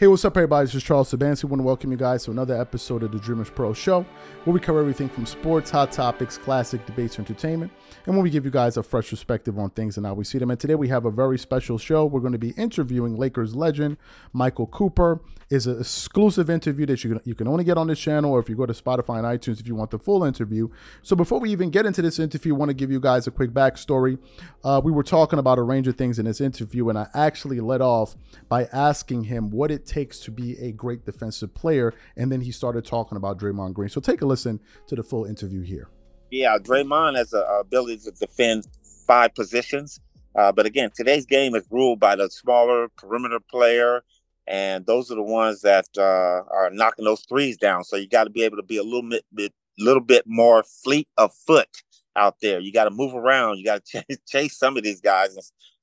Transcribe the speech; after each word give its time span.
Hey, 0.00 0.06
what's 0.06 0.24
up, 0.24 0.34
everybody? 0.34 0.64
This 0.64 0.76
is 0.76 0.82
Charles 0.82 1.12
Sabansi. 1.12 1.44
I 1.44 1.48
want 1.48 1.60
to 1.60 1.62
welcome 1.62 1.90
you 1.90 1.98
guys 1.98 2.24
to 2.24 2.30
another 2.30 2.58
episode 2.58 3.02
of 3.02 3.12
the 3.12 3.18
Dreamers 3.18 3.50
Pro 3.50 3.74
Show, 3.74 4.06
where 4.44 4.54
we 4.54 4.58
cover 4.58 4.80
everything 4.80 5.10
from 5.10 5.26
sports, 5.26 5.70
hot 5.70 5.92
topics, 5.92 6.38
classic 6.38 6.86
debates, 6.86 7.18
entertainment, 7.18 7.70
and 8.06 8.14
when 8.16 8.24
we 8.24 8.30
give 8.30 8.46
you 8.46 8.50
guys 8.50 8.78
a 8.78 8.82
fresh 8.82 9.10
perspective 9.10 9.58
on 9.58 9.68
things 9.68 9.98
and 9.98 10.06
how 10.06 10.14
we 10.14 10.24
see 10.24 10.38
them. 10.38 10.50
And 10.50 10.58
today 10.58 10.74
we 10.74 10.88
have 10.88 11.04
a 11.04 11.10
very 11.10 11.38
special 11.38 11.76
show. 11.76 12.06
We're 12.06 12.20
going 12.20 12.32
to 12.32 12.38
be 12.38 12.52
interviewing 12.52 13.18
Lakers 13.18 13.54
legend 13.54 13.98
Michael 14.32 14.68
Cooper. 14.68 15.20
is 15.50 15.66
an 15.66 15.78
exclusive 15.78 16.48
interview 16.48 16.86
that 16.86 17.04
you 17.04 17.10
can 17.10 17.20
you 17.26 17.34
can 17.34 17.46
only 17.46 17.64
get 17.64 17.76
on 17.76 17.88
this 17.88 17.98
channel, 17.98 18.32
or 18.32 18.40
if 18.40 18.48
you 18.48 18.56
go 18.56 18.64
to 18.64 18.72
Spotify 18.72 19.18
and 19.18 19.26
iTunes 19.26 19.60
if 19.60 19.66
you 19.66 19.74
want 19.74 19.90
the 19.90 19.98
full 19.98 20.24
interview. 20.24 20.70
So 21.02 21.14
before 21.14 21.40
we 21.40 21.50
even 21.50 21.68
get 21.68 21.84
into 21.84 22.00
this 22.00 22.18
interview, 22.18 22.54
I 22.54 22.56
want 22.56 22.70
to 22.70 22.74
give 22.74 22.90
you 22.90 23.00
guys 23.00 23.26
a 23.26 23.30
quick 23.30 23.50
backstory. 23.50 24.18
Uh, 24.64 24.80
we 24.82 24.92
were 24.92 25.02
talking 25.02 25.38
about 25.38 25.58
a 25.58 25.62
range 25.62 25.88
of 25.88 25.96
things 25.96 26.18
in 26.18 26.24
this 26.24 26.40
interview, 26.40 26.88
and 26.88 26.98
I 26.98 27.08
actually 27.12 27.60
led 27.60 27.82
off 27.82 28.16
by 28.48 28.64
asking 28.72 29.24
him 29.24 29.50
what 29.50 29.70
it 29.70 29.89
takes 29.90 30.20
to 30.20 30.30
be 30.30 30.56
a 30.60 30.70
great 30.70 31.04
defensive 31.04 31.52
player. 31.52 31.92
And 32.16 32.30
then 32.30 32.40
he 32.40 32.52
started 32.52 32.84
talking 32.84 33.16
about 33.16 33.38
Draymond 33.38 33.74
Green. 33.74 33.88
So 33.88 34.00
take 34.00 34.22
a 34.22 34.26
listen 34.26 34.60
to 34.86 34.94
the 34.94 35.02
full 35.02 35.24
interview 35.24 35.62
here. 35.62 35.88
Yeah, 36.30 36.58
Draymond 36.58 37.16
has 37.16 37.32
a 37.32 37.42
ability 37.60 37.98
to 38.04 38.12
defend 38.12 38.68
five 39.06 39.34
positions. 39.34 40.00
Uh, 40.36 40.52
but 40.52 40.64
again, 40.64 40.90
today's 40.94 41.26
game 41.26 41.56
is 41.56 41.64
ruled 41.70 41.98
by 41.98 42.14
the 42.14 42.30
smaller 42.30 42.88
perimeter 42.96 43.40
player, 43.40 44.02
and 44.46 44.86
those 44.86 45.10
are 45.10 45.16
the 45.16 45.22
ones 45.22 45.62
that 45.62 45.86
uh, 45.98 46.44
are 46.54 46.70
knocking 46.72 47.04
those 47.04 47.24
threes 47.28 47.56
down. 47.56 47.82
So 47.82 47.96
you 47.96 48.08
got 48.08 48.24
to 48.24 48.30
be 48.30 48.44
able 48.44 48.58
to 48.58 48.62
be 48.62 48.76
a 48.76 48.84
little 48.84 49.08
bit, 49.08 49.24
bit, 49.34 49.52
little 49.76 50.02
bit 50.02 50.22
more 50.26 50.62
fleet 50.62 51.08
of 51.16 51.34
foot 51.34 51.68
out 52.14 52.36
there. 52.40 52.60
You 52.60 52.72
got 52.72 52.84
to 52.84 52.90
move 52.90 53.14
around. 53.16 53.58
You 53.58 53.64
got 53.64 53.84
to 53.86 54.04
chase 54.28 54.56
some 54.56 54.76
of 54.76 54.84
these 54.84 55.00
guys. 55.00 55.36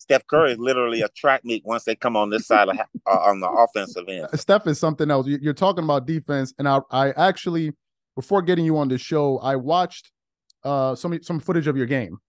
Steph 0.07 0.25
Curry 0.27 0.53
is 0.53 0.57
literally 0.57 1.01
a 1.01 1.09
track 1.09 1.43
meet 1.43 1.65
once 1.65 1.83
they 1.83 1.93
come 1.93 2.15
on 2.15 2.29
this 2.29 2.47
side 2.47 2.69
of 2.69 2.79
uh, 2.79 3.09
on 3.09 3.41
the 3.41 3.49
offensive 3.49 4.05
end. 4.07 4.27
Steph 4.35 4.65
is 4.65 4.79
something 4.79 5.11
else. 5.11 5.27
You're 5.27 5.53
talking 5.53 5.83
about 5.83 6.07
defense, 6.07 6.53
and 6.57 6.65
I, 6.65 6.79
I 6.91 7.09
actually 7.11 7.73
before 8.15 8.41
getting 8.41 8.63
you 8.63 8.77
on 8.77 8.87
the 8.87 8.97
show, 8.97 9.37
I 9.39 9.57
watched 9.57 10.11
uh, 10.63 10.95
some 10.95 11.21
some 11.21 11.41
footage 11.41 11.67
of 11.67 11.75
your 11.75 11.87
game, 11.87 12.19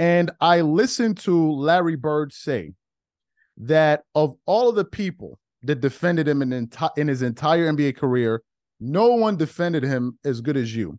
and 0.00 0.32
I 0.40 0.62
listened 0.62 1.18
to 1.18 1.52
Larry 1.52 1.94
Bird 1.94 2.32
say 2.32 2.72
that 3.56 4.02
of 4.16 4.34
all 4.44 4.68
of 4.68 4.74
the 4.74 4.84
people 4.84 5.38
that 5.62 5.80
defended 5.80 6.26
him 6.26 6.42
in, 6.42 6.50
enti- 6.50 6.98
in 6.98 7.06
his 7.06 7.22
entire 7.22 7.72
NBA 7.72 7.96
career, 7.96 8.42
no 8.80 9.14
one 9.14 9.36
defended 9.36 9.84
him 9.84 10.18
as 10.24 10.40
good 10.40 10.56
as 10.56 10.74
you. 10.74 10.98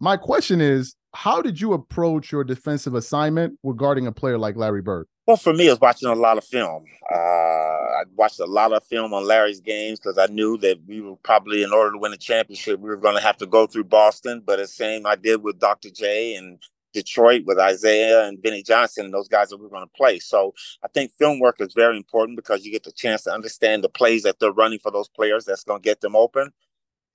My 0.00 0.16
question 0.16 0.62
is, 0.62 0.94
how 1.14 1.42
did 1.42 1.60
you 1.60 1.72
approach 1.72 2.32
your 2.32 2.44
defensive 2.44 2.94
assignment 2.94 3.58
regarding 3.62 4.06
a 4.06 4.12
player 4.12 4.38
like 4.38 4.56
Larry 4.56 4.82
Bird? 4.82 5.06
Well, 5.26 5.36
for 5.36 5.52
me, 5.52 5.68
I 5.68 5.72
was 5.72 5.80
watching 5.80 6.08
a 6.08 6.14
lot 6.14 6.38
of 6.38 6.44
film. 6.44 6.84
Uh, 7.12 7.18
I 7.18 8.04
watched 8.14 8.40
a 8.40 8.46
lot 8.46 8.72
of 8.72 8.84
film 8.84 9.12
on 9.12 9.26
Larry's 9.26 9.60
games 9.60 10.00
because 10.00 10.16
I 10.16 10.26
knew 10.26 10.56
that 10.58 10.78
we 10.86 11.00
were 11.00 11.16
probably, 11.16 11.62
in 11.62 11.72
order 11.72 11.92
to 11.92 11.98
win 11.98 12.12
a 12.12 12.16
championship, 12.16 12.80
we 12.80 12.88
were 12.88 12.96
going 12.96 13.16
to 13.16 13.22
have 13.22 13.36
to 13.38 13.46
go 13.46 13.66
through 13.66 13.84
Boston. 13.84 14.42
But 14.44 14.56
the 14.56 14.66
same 14.66 15.06
I 15.06 15.16
did 15.16 15.42
with 15.42 15.58
Dr. 15.58 15.90
J 15.90 16.34
and 16.34 16.58
Detroit 16.94 17.42
with 17.44 17.58
Isiah 17.58 18.26
and 18.26 18.42
Vinnie 18.42 18.62
Johnson, 18.62 19.06
and 19.06 19.14
those 19.14 19.28
guys 19.28 19.50
that 19.50 19.58
we 19.58 19.66
are 19.66 19.70
going 19.70 19.82
to 19.82 19.92
play. 19.96 20.18
So 20.18 20.54
I 20.82 20.88
think 20.88 21.12
film 21.18 21.40
work 21.40 21.56
is 21.60 21.74
very 21.74 21.96
important 21.96 22.36
because 22.36 22.64
you 22.64 22.72
get 22.72 22.84
the 22.84 22.92
chance 22.92 23.22
to 23.24 23.32
understand 23.32 23.84
the 23.84 23.88
plays 23.88 24.22
that 24.22 24.38
they're 24.40 24.52
running 24.52 24.78
for 24.78 24.90
those 24.90 25.08
players 25.08 25.44
that's 25.44 25.64
going 25.64 25.82
to 25.82 25.86
get 25.86 26.00
them 26.00 26.16
open. 26.16 26.52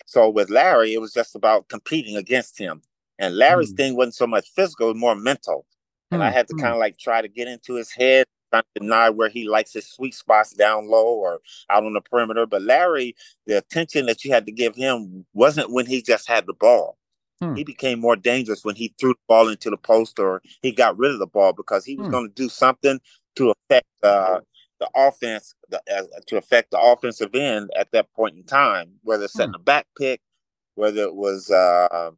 So 0.05 0.29
with 0.29 0.49
Larry, 0.49 0.93
it 0.93 1.01
was 1.01 1.13
just 1.13 1.35
about 1.35 1.69
competing 1.69 2.15
against 2.15 2.59
him. 2.59 2.81
And 3.23 3.37
Larry's 3.37 3.73
mm. 3.73 3.77
thing 3.77 3.95
wasn't 3.95 4.15
so 4.15 4.27
much 4.27 4.49
physical, 4.55 4.87
it 4.87 4.93
was 4.93 5.01
more 5.01 5.15
mental 5.15 5.65
and 6.13 6.21
mm, 6.21 6.25
I 6.25 6.31
had 6.31 6.47
to 6.47 6.53
mm. 6.53 6.61
kind 6.61 6.73
of 6.73 6.79
like 6.79 6.97
try 6.97 7.21
to 7.21 7.27
get 7.27 7.47
into 7.47 7.73
his 7.73 7.91
head, 7.91 8.25
not 8.51 8.65
deny 8.75 9.09
where 9.09 9.29
he 9.29 9.47
likes 9.47 9.73
his 9.73 9.87
sweet 9.87 10.13
spots 10.13 10.53
down 10.53 10.87
low 10.87 11.07
or 11.07 11.39
out 11.69 11.83
on 11.83 11.93
the 11.93 12.01
perimeter. 12.01 12.45
But 12.45 12.61
Larry, 12.61 13.15
the 13.47 13.57
attention 13.57 14.05
that 14.05 14.23
you 14.23 14.31
had 14.31 14.45
to 14.45 14.51
give 14.51 14.75
him 14.75 15.25
wasn't 15.33 15.71
when 15.71 15.85
he 15.85 16.01
just 16.01 16.27
had 16.27 16.45
the 16.45 16.53
ball. 16.53 16.97
Mm. 17.41 17.57
He 17.57 17.63
became 17.63 17.99
more 17.99 18.15
dangerous 18.15 18.63
when 18.63 18.75
he 18.75 18.93
threw 18.99 19.13
the 19.13 19.19
ball 19.27 19.49
into 19.49 19.69
the 19.69 19.77
post 19.77 20.19
or 20.19 20.41
he 20.61 20.71
got 20.71 20.97
rid 20.97 21.11
of 21.11 21.19
the 21.19 21.27
ball 21.27 21.51
because 21.53 21.83
he 21.83 21.95
was 21.95 22.07
hmm. 22.07 22.11
going 22.11 22.27
to 22.29 22.33
do 22.35 22.47
something 22.47 22.99
to 23.35 23.51
affect 23.51 23.87
uh, 24.03 24.39
the 24.79 24.87
offense, 24.95 25.55
the, 25.69 25.81
uh, 25.91 26.03
to 26.27 26.37
affect 26.37 26.69
the 26.71 26.79
offensive 26.79 27.33
end 27.33 27.71
at 27.75 27.91
that 27.91 28.13
point 28.13 28.37
in 28.37 28.43
time, 28.43 28.91
whether 29.01 29.25
it's 29.25 29.33
setting 29.33 29.53
hmm. 29.53 29.61
a 29.61 29.63
back 29.63 29.87
pick, 29.97 30.21
whether 30.75 31.01
it 31.01 31.15
was 31.15 31.49
uh, 31.49 32.11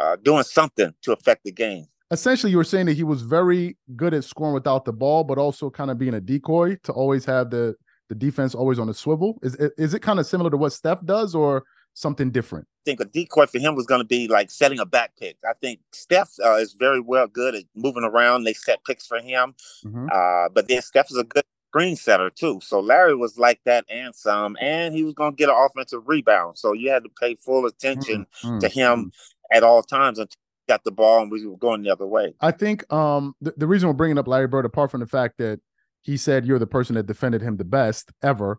uh 0.00 0.16
doing 0.22 0.42
something 0.42 0.92
to 1.02 1.12
affect 1.12 1.44
the 1.44 1.52
game 1.52 1.86
essentially 2.10 2.50
you 2.50 2.56
were 2.56 2.64
saying 2.64 2.86
that 2.86 2.94
he 2.96 3.04
was 3.04 3.22
very 3.22 3.76
good 3.96 4.14
at 4.14 4.24
scoring 4.24 4.54
without 4.54 4.84
the 4.84 4.92
ball, 4.92 5.24
but 5.24 5.38
also 5.38 5.70
kind 5.70 5.90
of 5.90 5.98
being 5.98 6.14
a 6.14 6.20
decoy 6.20 6.76
to 6.82 6.92
always 6.92 7.24
have 7.24 7.50
the 7.50 7.74
the 8.08 8.14
defense 8.16 8.54
always 8.54 8.78
on 8.78 8.88
the 8.88 8.94
swivel. 8.94 9.38
Is 9.42 9.54
is 9.78 9.94
it 9.94 10.02
kind 10.02 10.18
of 10.18 10.26
similar 10.26 10.50
to 10.50 10.56
what 10.56 10.72
Steph 10.72 11.04
does, 11.04 11.34
or 11.34 11.64
something 11.94 12.30
different? 12.30 12.66
I 12.82 12.84
think 12.84 13.00
a 13.00 13.04
decoy 13.04 13.46
for 13.46 13.58
him 13.58 13.74
was 13.74 13.86
going 13.86 14.00
to 14.00 14.06
be 14.06 14.26
like 14.26 14.50
setting 14.50 14.80
a 14.80 14.86
back 14.86 15.12
pick. 15.18 15.36
I 15.48 15.52
think 15.60 15.80
Steph 15.92 16.30
uh, 16.44 16.56
is 16.56 16.72
very 16.72 17.00
well 17.00 17.28
good 17.28 17.54
at 17.54 17.64
moving 17.74 18.04
around. 18.04 18.44
They 18.44 18.54
set 18.54 18.84
picks 18.84 19.06
for 19.06 19.20
him, 19.20 19.54
mm-hmm. 19.84 20.08
uh, 20.12 20.48
but 20.48 20.68
then 20.68 20.82
Steph 20.82 21.10
is 21.10 21.18
a 21.18 21.24
good 21.24 21.44
screen 21.68 21.94
setter 21.94 22.30
too. 22.30 22.58
So 22.60 22.80
Larry 22.80 23.14
was 23.14 23.38
like 23.38 23.60
that 23.64 23.84
and 23.88 24.12
some, 24.12 24.56
and 24.60 24.92
he 24.92 25.04
was 25.04 25.14
going 25.14 25.32
to 25.32 25.36
get 25.36 25.48
an 25.48 25.54
offensive 25.56 26.02
rebound. 26.06 26.58
So 26.58 26.72
you 26.72 26.90
had 26.90 27.04
to 27.04 27.10
pay 27.20 27.36
full 27.36 27.64
attention 27.64 28.26
mm-hmm. 28.42 28.58
to 28.58 28.68
him 28.68 28.98
mm-hmm. 28.98 29.08
At 29.52 29.62
all 29.62 29.82
times 29.82 30.18
until 30.18 30.36
got 30.70 30.84
the 30.84 30.92
ball 30.92 31.22
and 31.22 31.32
we 31.32 31.44
were 31.46 31.56
going 31.56 31.82
the 31.82 31.90
other 31.90 32.06
way. 32.06 32.32
I 32.40 32.52
think 32.52 32.90
um, 32.92 33.34
the, 33.40 33.52
the 33.56 33.66
reason 33.66 33.88
we're 33.88 33.94
bringing 33.94 34.18
up 34.18 34.28
Larry 34.28 34.46
Bird, 34.46 34.64
apart 34.64 34.90
from 34.90 35.00
the 35.00 35.06
fact 35.06 35.38
that 35.38 35.60
he 36.02 36.16
said 36.16 36.46
you're 36.46 36.60
the 36.60 36.66
person 36.66 36.94
that 36.94 37.06
defended 37.06 37.42
him 37.42 37.56
the 37.56 37.64
best 37.64 38.12
ever, 38.22 38.58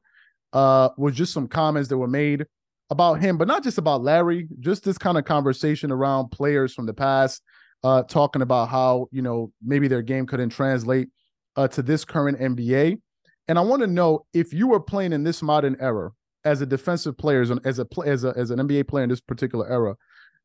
uh, 0.52 0.90
was 0.98 1.16
just 1.16 1.32
some 1.32 1.48
comments 1.48 1.88
that 1.90 1.98
were 1.98 2.08
made 2.08 2.46
about 2.90 3.22
him, 3.22 3.38
but 3.38 3.48
not 3.48 3.64
just 3.64 3.78
about 3.78 4.04
Larry, 4.04 4.50
just 4.60 4.84
this 4.84 4.98
kind 4.98 5.18
of 5.18 5.24
conversation 5.24 5.90
around 5.90 6.30
players 6.30 6.74
from 6.74 6.86
the 6.86 6.94
past, 6.94 7.42
uh, 7.86 8.04
talking 8.04 8.42
about 8.42 8.68
how, 8.68 9.08
you 9.12 9.22
know, 9.22 9.52
maybe 9.64 9.88
their 9.88 10.02
game 10.02 10.28
couldn't 10.28 10.50
translate 10.50 11.08
uh, 11.56 11.70
to 11.70 11.82
this 11.82 12.04
current 12.04 12.38
NBA. 12.40 13.00
And 13.48 13.58
I 13.58 13.62
want 13.62 13.82
to 13.82 13.88
know 13.88 14.26
if 14.34 14.54
you 14.54 14.68
were 14.68 14.82
playing 14.82 15.14
in 15.14 15.24
this 15.24 15.42
modern 15.42 15.78
era 15.80 16.12
as 16.44 16.62
a 16.62 16.66
defensive 16.66 17.18
player, 17.18 17.42
as 17.42 17.80
a 17.80 17.88
as 18.06 18.24
a 18.26 18.34
as 18.36 18.52
an 18.52 18.60
NBA 18.60 18.88
player 18.88 19.04
in 19.04 19.10
this 19.10 19.22
particular 19.22 19.70
era, 19.70 19.96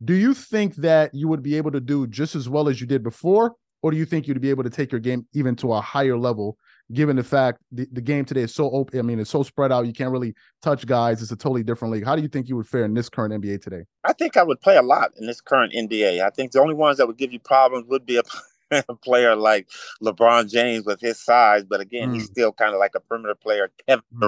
do 0.04 0.14
you 0.14 0.34
think 0.34 0.76
that 0.76 1.14
you 1.14 1.28
would 1.28 1.42
be 1.42 1.56
able 1.56 1.70
to 1.72 1.80
do 1.80 2.06
just 2.06 2.34
as 2.34 2.48
well 2.48 2.68
as 2.68 2.80
you 2.80 2.86
did 2.86 3.02
before, 3.02 3.54
or 3.82 3.90
do 3.90 3.96
you 3.96 4.04
think 4.04 4.26
you'd 4.26 4.40
be 4.40 4.50
able 4.50 4.64
to 4.64 4.70
take 4.70 4.90
your 4.90 5.00
game 5.00 5.26
even 5.34 5.56
to 5.56 5.72
a 5.72 5.80
higher 5.80 6.16
level, 6.16 6.58
given 6.92 7.16
the 7.16 7.24
fact 7.24 7.60
the, 7.70 7.86
the 7.92 8.00
game 8.00 8.24
today 8.24 8.42
is 8.42 8.54
so 8.54 8.70
open? 8.70 8.98
I 8.98 9.02
mean, 9.02 9.18
it's 9.18 9.30
so 9.30 9.42
spread 9.42 9.72
out. 9.72 9.86
You 9.86 9.92
can't 9.92 10.10
really 10.10 10.34
touch 10.62 10.86
guys. 10.86 11.22
It's 11.22 11.30
a 11.30 11.36
totally 11.36 11.62
different 11.62 11.94
league. 11.94 12.04
How 12.04 12.16
do 12.16 12.22
you 12.22 12.28
think 12.28 12.48
you 12.48 12.56
would 12.56 12.66
fare 12.66 12.84
in 12.84 12.94
this 12.94 13.08
current 13.08 13.32
NBA 13.32 13.62
today? 13.62 13.84
I 14.04 14.12
think 14.12 14.36
I 14.36 14.42
would 14.42 14.60
play 14.60 14.76
a 14.76 14.82
lot 14.82 15.12
in 15.16 15.26
this 15.26 15.40
current 15.40 15.72
NBA. 15.72 16.20
I 16.20 16.30
think 16.30 16.52
the 16.52 16.60
only 16.60 16.74
ones 16.74 16.98
that 16.98 17.06
would 17.06 17.18
give 17.18 17.32
you 17.32 17.40
problems 17.40 17.86
would 17.88 18.04
be 18.04 18.16
a 18.16 18.22
a 18.88 18.94
player 18.94 19.36
like 19.36 19.68
LeBron 20.02 20.50
James 20.50 20.84
with 20.84 21.00
his 21.00 21.22
size, 21.22 21.64
but 21.64 21.80
again, 21.80 22.10
mm. 22.10 22.14
he's 22.14 22.26
still 22.26 22.52
kind 22.52 22.74
of 22.74 22.80
like 22.80 22.94
a 22.94 23.00
perimeter 23.00 23.34
player. 23.34 23.70
Kevin 23.86 24.04
mm. 24.14 24.20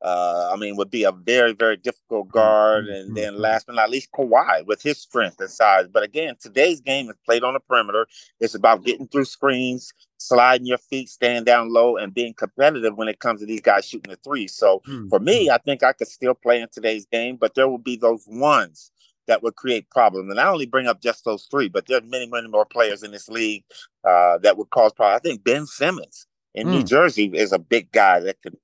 Uh, 0.00 0.50
I 0.52 0.56
mean, 0.56 0.76
would 0.76 0.90
be 0.90 1.04
a 1.04 1.12
very, 1.12 1.52
very 1.52 1.76
difficult 1.76 2.28
guard. 2.28 2.86
Mm-hmm. 2.86 2.94
And 2.94 3.16
then 3.16 3.38
last 3.38 3.66
but 3.66 3.74
not 3.74 3.90
least, 3.90 4.12
Kawhi 4.12 4.64
with 4.66 4.80
his 4.80 4.98
strength 4.98 5.40
and 5.40 5.50
size. 5.50 5.86
But 5.88 6.04
again, 6.04 6.36
today's 6.40 6.80
game 6.80 7.10
is 7.10 7.16
played 7.24 7.42
on 7.42 7.54
the 7.54 7.60
perimeter. 7.60 8.06
It's 8.38 8.54
about 8.54 8.84
getting 8.84 9.08
through 9.08 9.24
screens, 9.24 9.92
sliding 10.18 10.66
your 10.66 10.78
feet, 10.78 11.08
staying 11.08 11.44
down 11.44 11.72
low, 11.72 11.96
and 11.96 12.14
being 12.14 12.34
competitive 12.34 12.96
when 12.96 13.08
it 13.08 13.18
comes 13.18 13.40
to 13.40 13.46
these 13.46 13.60
guys 13.60 13.86
shooting 13.86 14.10
the 14.10 14.16
three. 14.16 14.46
So 14.46 14.82
mm-hmm. 14.86 15.08
for 15.08 15.18
me, 15.18 15.50
I 15.50 15.58
think 15.58 15.82
I 15.82 15.92
could 15.92 16.08
still 16.08 16.34
play 16.34 16.60
in 16.60 16.68
today's 16.70 17.06
game, 17.06 17.36
but 17.36 17.54
there 17.54 17.68
will 17.68 17.78
be 17.78 17.96
those 17.96 18.24
ones 18.28 18.92
that 19.26 19.42
would 19.42 19.56
create 19.56 19.90
problems. 19.90 20.30
And 20.30 20.40
I 20.40 20.48
only 20.48 20.66
bring 20.66 20.86
up 20.86 21.02
just 21.02 21.24
those 21.24 21.46
three, 21.50 21.68
but 21.68 21.86
there 21.86 21.98
are 21.98 22.02
many, 22.02 22.26
many 22.26 22.48
more 22.48 22.64
players 22.64 23.02
in 23.02 23.10
this 23.10 23.28
league 23.28 23.64
uh, 24.04 24.38
that 24.38 24.56
would 24.56 24.70
cause 24.70 24.92
problems. 24.92 25.20
I 25.20 25.28
think 25.28 25.44
Ben 25.44 25.66
Simmons 25.66 26.26
in 26.54 26.68
mm. 26.68 26.70
New 26.70 26.82
Jersey 26.82 27.30
is 27.34 27.52
a 27.52 27.58
big 27.58 27.92
guy 27.92 28.20
that 28.20 28.40
could 28.42 28.56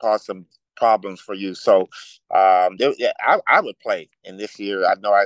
cause 0.00 0.26
some 0.26 0.46
problems 0.76 1.20
for 1.20 1.34
you. 1.34 1.54
So 1.54 1.88
um, 2.34 2.76
there, 2.78 2.94
yeah, 2.98 3.12
I, 3.20 3.38
I 3.48 3.60
would 3.60 3.78
play 3.80 4.08
in 4.24 4.36
this 4.36 4.58
year. 4.58 4.86
I 4.86 4.94
know 5.00 5.12
I, 5.12 5.24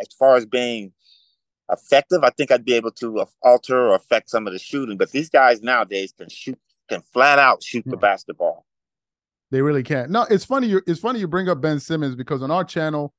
as 0.00 0.08
far 0.18 0.36
as 0.36 0.46
being 0.46 0.92
effective, 1.70 2.24
I 2.24 2.30
think 2.30 2.50
I'd 2.50 2.64
be 2.64 2.74
able 2.74 2.92
to 2.92 3.26
alter 3.42 3.88
or 3.88 3.94
affect 3.94 4.30
some 4.30 4.46
of 4.46 4.52
the 4.52 4.58
shooting. 4.58 4.96
But 4.96 5.10
these 5.10 5.30
guys 5.30 5.62
nowadays 5.62 6.12
can 6.16 6.28
shoot, 6.28 6.58
can 6.88 7.02
flat 7.12 7.38
out 7.38 7.62
shoot 7.62 7.84
the 7.84 7.96
hmm. 7.96 8.00
basketball. 8.00 8.66
They 9.50 9.60
really 9.60 9.82
can. 9.82 10.10
No, 10.10 10.22
it's 10.30 10.46
funny. 10.46 10.66
You, 10.66 10.80
it's 10.86 11.00
funny 11.00 11.20
you 11.20 11.28
bring 11.28 11.48
up 11.48 11.60
Ben 11.60 11.78
Simmons 11.78 12.14
because 12.14 12.42
on 12.42 12.50
our 12.50 12.64
channel 12.64 13.12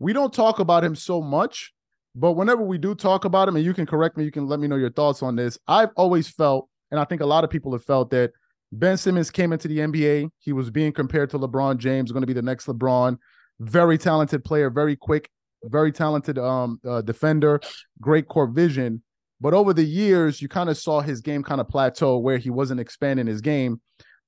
we 0.00 0.12
don't 0.12 0.32
talk 0.32 0.58
about 0.58 0.82
him 0.82 0.96
so 0.96 1.20
much. 1.20 1.72
But 2.16 2.32
whenever 2.32 2.62
we 2.62 2.76
do 2.78 2.96
talk 2.96 3.24
about 3.24 3.46
him, 3.46 3.54
and 3.54 3.64
you 3.64 3.72
can 3.72 3.86
correct 3.86 4.16
me, 4.16 4.24
you 4.24 4.32
can 4.32 4.48
let 4.48 4.58
me 4.58 4.66
know 4.66 4.74
your 4.74 4.90
thoughts 4.90 5.22
on 5.22 5.36
this. 5.36 5.56
I've 5.68 5.90
always 5.94 6.28
felt, 6.28 6.68
and 6.90 6.98
I 6.98 7.04
think 7.04 7.20
a 7.20 7.26
lot 7.26 7.44
of 7.44 7.50
people 7.50 7.70
have 7.72 7.84
felt 7.84 8.10
that 8.10 8.32
Ben 8.72 8.96
Simmons 8.96 9.30
came 9.30 9.52
into 9.52 9.68
the 9.68 9.78
NBA. 9.78 10.30
He 10.38 10.52
was 10.52 10.70
being 10.70 10.92
compared 10.92 11.30
to 11.30 11.38
LeBron 11.38 11.78
James, 11.78 12.12
going 12.12 12.22
to 12.22 12.26
be 12.26 12.32
the 12.32 12.42
next 12.42 12.66
LeBron. 12.66 13.18
Very 13.58 13.98
talented 13.98 14.44
player, 14.44 14.70
very 14.70 14.96
quick, 14.96 15.28
very 15.64 15.92
talented 15.92 16.38
um, 16.38 16.80
uh, 16.88 17.02
defender, 17.02 17.60
great 18.00 18.28
court 18.28 18.50
vision. 18.50 19.02
But 19.40 19.54
over 19.54 19.72
the 19.72 19.84
years, 19.84 20.40
you 20.40 20.48
kind 20.48 20.70
of 20.70 20.76
saw 20.76 21.00
his 21.00 21.20
game 21.20 21.42
kind 21.42 21.60
of 21.60 21.68
plateau 21.68 22.18
where 22.18 22.38
he 22.38 22.50
wasn't 22.50 22.80
expanding 22.80 23.26
his 23.26 23.40
game. 23.40 23.80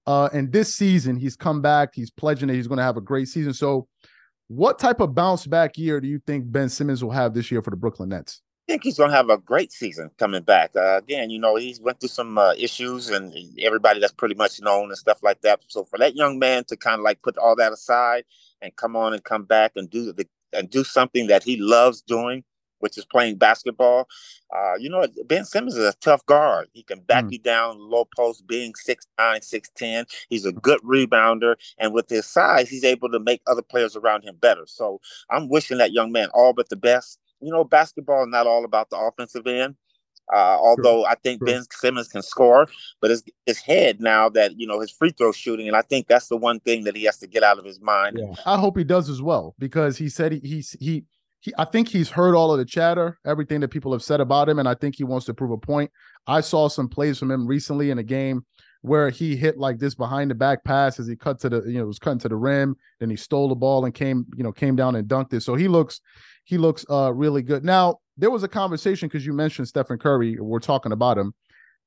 Uh, 0.06 0.28
and 0.32 0.50
this 0.50 0.74
season, 0.74 1.16
he's 1.16 1.36
come 1.36 1.62
back. 1.62 1.90
He's 1.94 2.10
pledging 2.10 2.48
that 2.48 2.54
he's 2.54 2.66
going 2.66 2.78
to 2.78 2.84
have 2.84 2.96
a 2.96 3.02
great 3.02 3.28
season. 3.28 3.52
So, 3.52 3.86
what 4.48 4.78
type 4.78 5.00
of 5.00 5.14
bounce 5.14 5.46
back 5.46 5.78
year 5.78 6.00
do 6.00 6.08
you 6.08 6.20
think 6.26 6.50
Ben 6.50 6.68
Simmons 6.68 7.02
will 7.02 7.12
have 7.12 7.32
this 7.32 7.50
year 7.50 7.62
for 7.62 7.70
the 7.70 7.76
Brooklyn 7.76 8.08
Nets? 8.08 8.42
I 8.68 8.72
think 8.72 8.84
he's 8.84 8.96
going 8.96 9.10
to 9.10 9.16
have 9.16 9.28
a 9.28 9.38
great 9.38 9.72
season 9.72 10.10
coming 10.18 10.42
back. 10.42 10.70
Uh, 10.76 10.98
again, 10.98 11.30
you 11.30 11.38
know, 11.40 11.56
he's 11.56 11.80
went 11.80 11.98
through 11.98 12.10
some 12.10 12.38
uh, 12.38 12.54
issues, 12.56 13.10
and 13.10 13.34
everybody 13.58 13.98
that's 13.98 14.12
pretty 14.12 14.36
much 14.36 14.60
known 14.60 14.84
and 14.84 14.96
stuff 14.96 15.18
like 15.22 15.40
that. 15.42 15.60
So 15.66 15.82
for 15.82 15.98
that 15.98 16.14
young 16.14 16.38
man 16.38 16.64
to 16.64 16.76
kind 16.76 17.00
of 17.00 17.04
like 17.04 17.22
put 17.22 17.36
all 17.38 17.56
that 17.56 17.72
aside 17.72 18.24
and 18.60 18.74
come 18.76 18.94
on 18.94 19.14
and 19.14 19.24
come 19.24 19.44
back 19.44 19.72
and 19.74 19.90
do 19.90 20.12
the 20.12 20.26
and 20.52 20.70
do 20.70 20.84
something 20.84 21.26
that 21.26 21.42
he 21.42 21.56
loves 21.56 22.02
doing, 22.02 22.44
which 22.78 22.98
is 22.98 23.04
playing 23.04 23.36
basketball. 23.36 24.06
Uh, 24.54 24.74
you 24.78 24.90
know, 24.90 25.06
Ben 25.26 25.44
Simmons 25.44 25.76
is 25.76 25.86
a 25.86 25.96
tough 26.00 26.24
guard. 26.26 26.68
He 26.72 26.82
can 26.82 27.00
back 27.00 27.24
mm. 27.24 27.32
you 27.32 27.38
down 27.38 27.78
low 27.78 28.06
post, 28.16 28.46
being 28.46 28.74
6'9, 28.86 28.98
6'10. 29.18 30.04
He's 30.28 30.44
a 30.44 30.52
good 30.52 30.80
rebounder. 30.80 31.54
And 31.78 31.94
with 31.94 32.08
his 32.08 32.26
size, 32.26 32.68
he's 32.68 32.84
able 32.84 33.10
to 33.10 33.18
make 33.18 33.40
other 33.46 33.62
players 33.62 33.96
around 33.96 34.22
him 34.22 34.36
better. 34.40 34.64
So 34.66 35.00
I'm 35.30 35.48
wishing 35.48 35.78
that 35.78 35.92
young 35.92 36.12
man 36.12 36.28
all 36.34 36.52
but 36.52 36.68
the 36.68 36.76
best. 36.76 37.18
You 37.42 37.52
know, 37.52 37.64
basketball 37.64 38.22
is 38.22 38.28
not 38.30 38.46
all 38.46 38.64
about 38.64 38.90
the 38.90 38.96
offensive 38.96 39.46
end. 39.46 39.76
Uh, 40.32 40.56
although 40.58 41.04
I 41.04 41.14
think 41.16 41.44
Ben 41.44 41.62
Simmons 41.72 42.08
can 42.08 42.22
score, 42.22 42.66
but 43.00 43.10
his 43.10 43.22
his 43.44 43.58
head 43.58 44.00
now 44.00 44.28
that 44.30 44.58
you 44.58 44.66
know 44.66 44.80
his 44.80 44.90
free 44.90 45.10
throw 45.10 45.32
shooting, 45.32 45.66
and 45.68 45.76
I 45.76 45.82
think 45.82 46.06
that's 46.06 46.28
the 46.28 46.36
one 46.36 46.60
thing 46.60 46.84
that 46.84 46.96
he 46.96 47.04
has 47.04 47.18
to 47.18 47.26
get 47.26 47.42
out 47.42 47.58
of 47.58 47.64
his 47.64 47.80
mind. 47.80 48.18
Yeah. 48.18 48.34
I 48.46 48.56
hope 48.56 48.78
he 48.78 48.84
does 48.84 49.10
as 49.10 49.20
well 49.20 49.54
because 49.58 49.98
he 49.98 50.08
said 50.08 50.32
he 50.32 50.38
he's 50.38 50.76
he 50.80 51.04
he 51.40 51.52
I 51.58 51.64
think 51.64 51.88
he's 51.88 52.08
heard 52.08 52.34
all 52.34 52.52
of 52.52 52.58
the 52.58 52.64
chatter, 52.64 53.18
everything 53.26 53.60
that 53.60 53.68
people 53.68 53.92
have 53.92 54.02
said 54.02 54.20
about 54.20 54.48
him, 54.48 54.58
and 54.58 54.68
I 54.68 54.74
think 54.74 54.96
he 54.96 55.04
wants 55.04 55.26
to 55.26 55.34
prove 55.34 55.50
a 55.50 55.58
point. 55.58 55.90
I 56.26 56.40
saw 56.40 56.68
some 56.68 56.88
plays 56.88 57.18
from 57.18 57.30
him 57.30 57.46
recently 57.46 57.90
in 57.90 57.98
a 57.98 58.04
game 58.04 58.46
where 58.82 59.10
he 59.10 59.36
hit 59.36 59.58
like 59.58 59.78
this 59.78 59.94
behind 59.94 60.30
the 60.30 60.34
back 60.34 60.64
pass 60.64 60.98
as 60.98 61.06
he 61.06 61.16
cut 61.16 61.40
to 61.40 61.48
the 61.48 61.62
you 61.66 61.78
know 61.78 61.86
was 61.86 61.98
cutting 61.98 62.20
to 62.20 62.28
the 62.28 62.36
rim, 62.36 62.76
then 63.00 63.10
he 63.10 63.16
stole 63.16 63.48
the 63.48 63.54
ball 63.54 63.84
and 63.84 63.92
came 63.92 64.24
you 64.36 64.44
know 64.44 64.52
came 64.52 64.76
down 64.76 64.94
and 64.96 65.08
dunked 65.08 65.32
it. 65.34 65.42
So 65.42 65.56
he 65.56 65.68
looks 65.68 66.00
he 66.44 66.58
looks 66.58 66.84
uh 66.90 67.12
really 67.12 67.42
good. 67.42 67.64
Now 67.64 67.98
there 68.16 68.30
was 68.30 68.42
a 68.42 68.48
conversation 68.48 69.08
because 69.08 69.24
you 69.24 69.32
mentioned 69.32 69.68
Stephen 69.68 69.98
Curry. 69.98 70.38
We're 70.38 70.60
talking 70.60 70.92
about 70.92 71.18
him, 71.18 71.34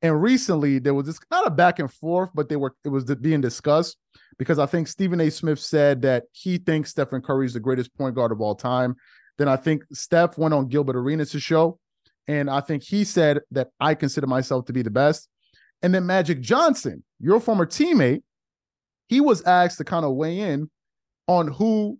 and 0.01 0.21
recently 0.21 0.79
there 0.79 0.93
was 0.93 1.05
this 1.05 1.19
not 1.31 1.47
a 1.47 1.51
back 1.51 1.79
and 1.79 1.91
forth, 1.91 2.29
but 2.33 2.49
they 2.49 2.55
were 2.55 2.75
it 2.83 2.89
was 2.89 3.05
being 3.05 3.41
discussed 3.41 3.97
because 4.37 4.59
I 4.59 4.65
think 4.65 4.87
Stephen 4.87 5.21
A. 5.21 5.29
Smith 5.29 5.59
said 5.59 6.01
that 6.01 6.23
he 6.31 6.57
thinks 6.57 6.91
Stephen 6.91 7.21
Curry 7.21 7.45
is 7.45 7.53
the 7.53 7.59
greatest 7.59 7.95
point 7.97 8.15
guard 8.15 8.31
of 8.31 8.41
all 8.41 8.55
time. 8.55 8.95
Then 9.37 9.47
I 9.47 9.55
think 9.55 9.83
Steph 9.93 10.37
went 10.37 10.53
on 10.53 10.67
Gilbert 10.67 10.95
Arenas' 10.95 11.41
show, 11.41 11.79
and 12.27 12.49
I 12.49 12.61
think 12.61 12.83
he 12.83 13.03
said 13.03 13.41
that 13.51 13.69
I 13.79 13.95
consider 13.95 14.27
myself 14.27 14.65
to 14.65 14.73
be 14.73 14.81
the 14.81 14.89
best. 14.89 15.29
And 15.81 15.93
then 15.93 16.05
Magic 16.05 16.41
Johnson, 16.41 17.03
your 17.19 17.39
former 17.39 17.65
teammate, 17.65 18.23
he 19.07 19.21
was 19.21 19.43
asked 19.43 19.77
to 19.77 19.83
kind 19.83 20.05
of 20.05 20.15
weigh 20.15 20.39
in 20.39 20.69
on 21.27 21.47
who, 21.47 21.99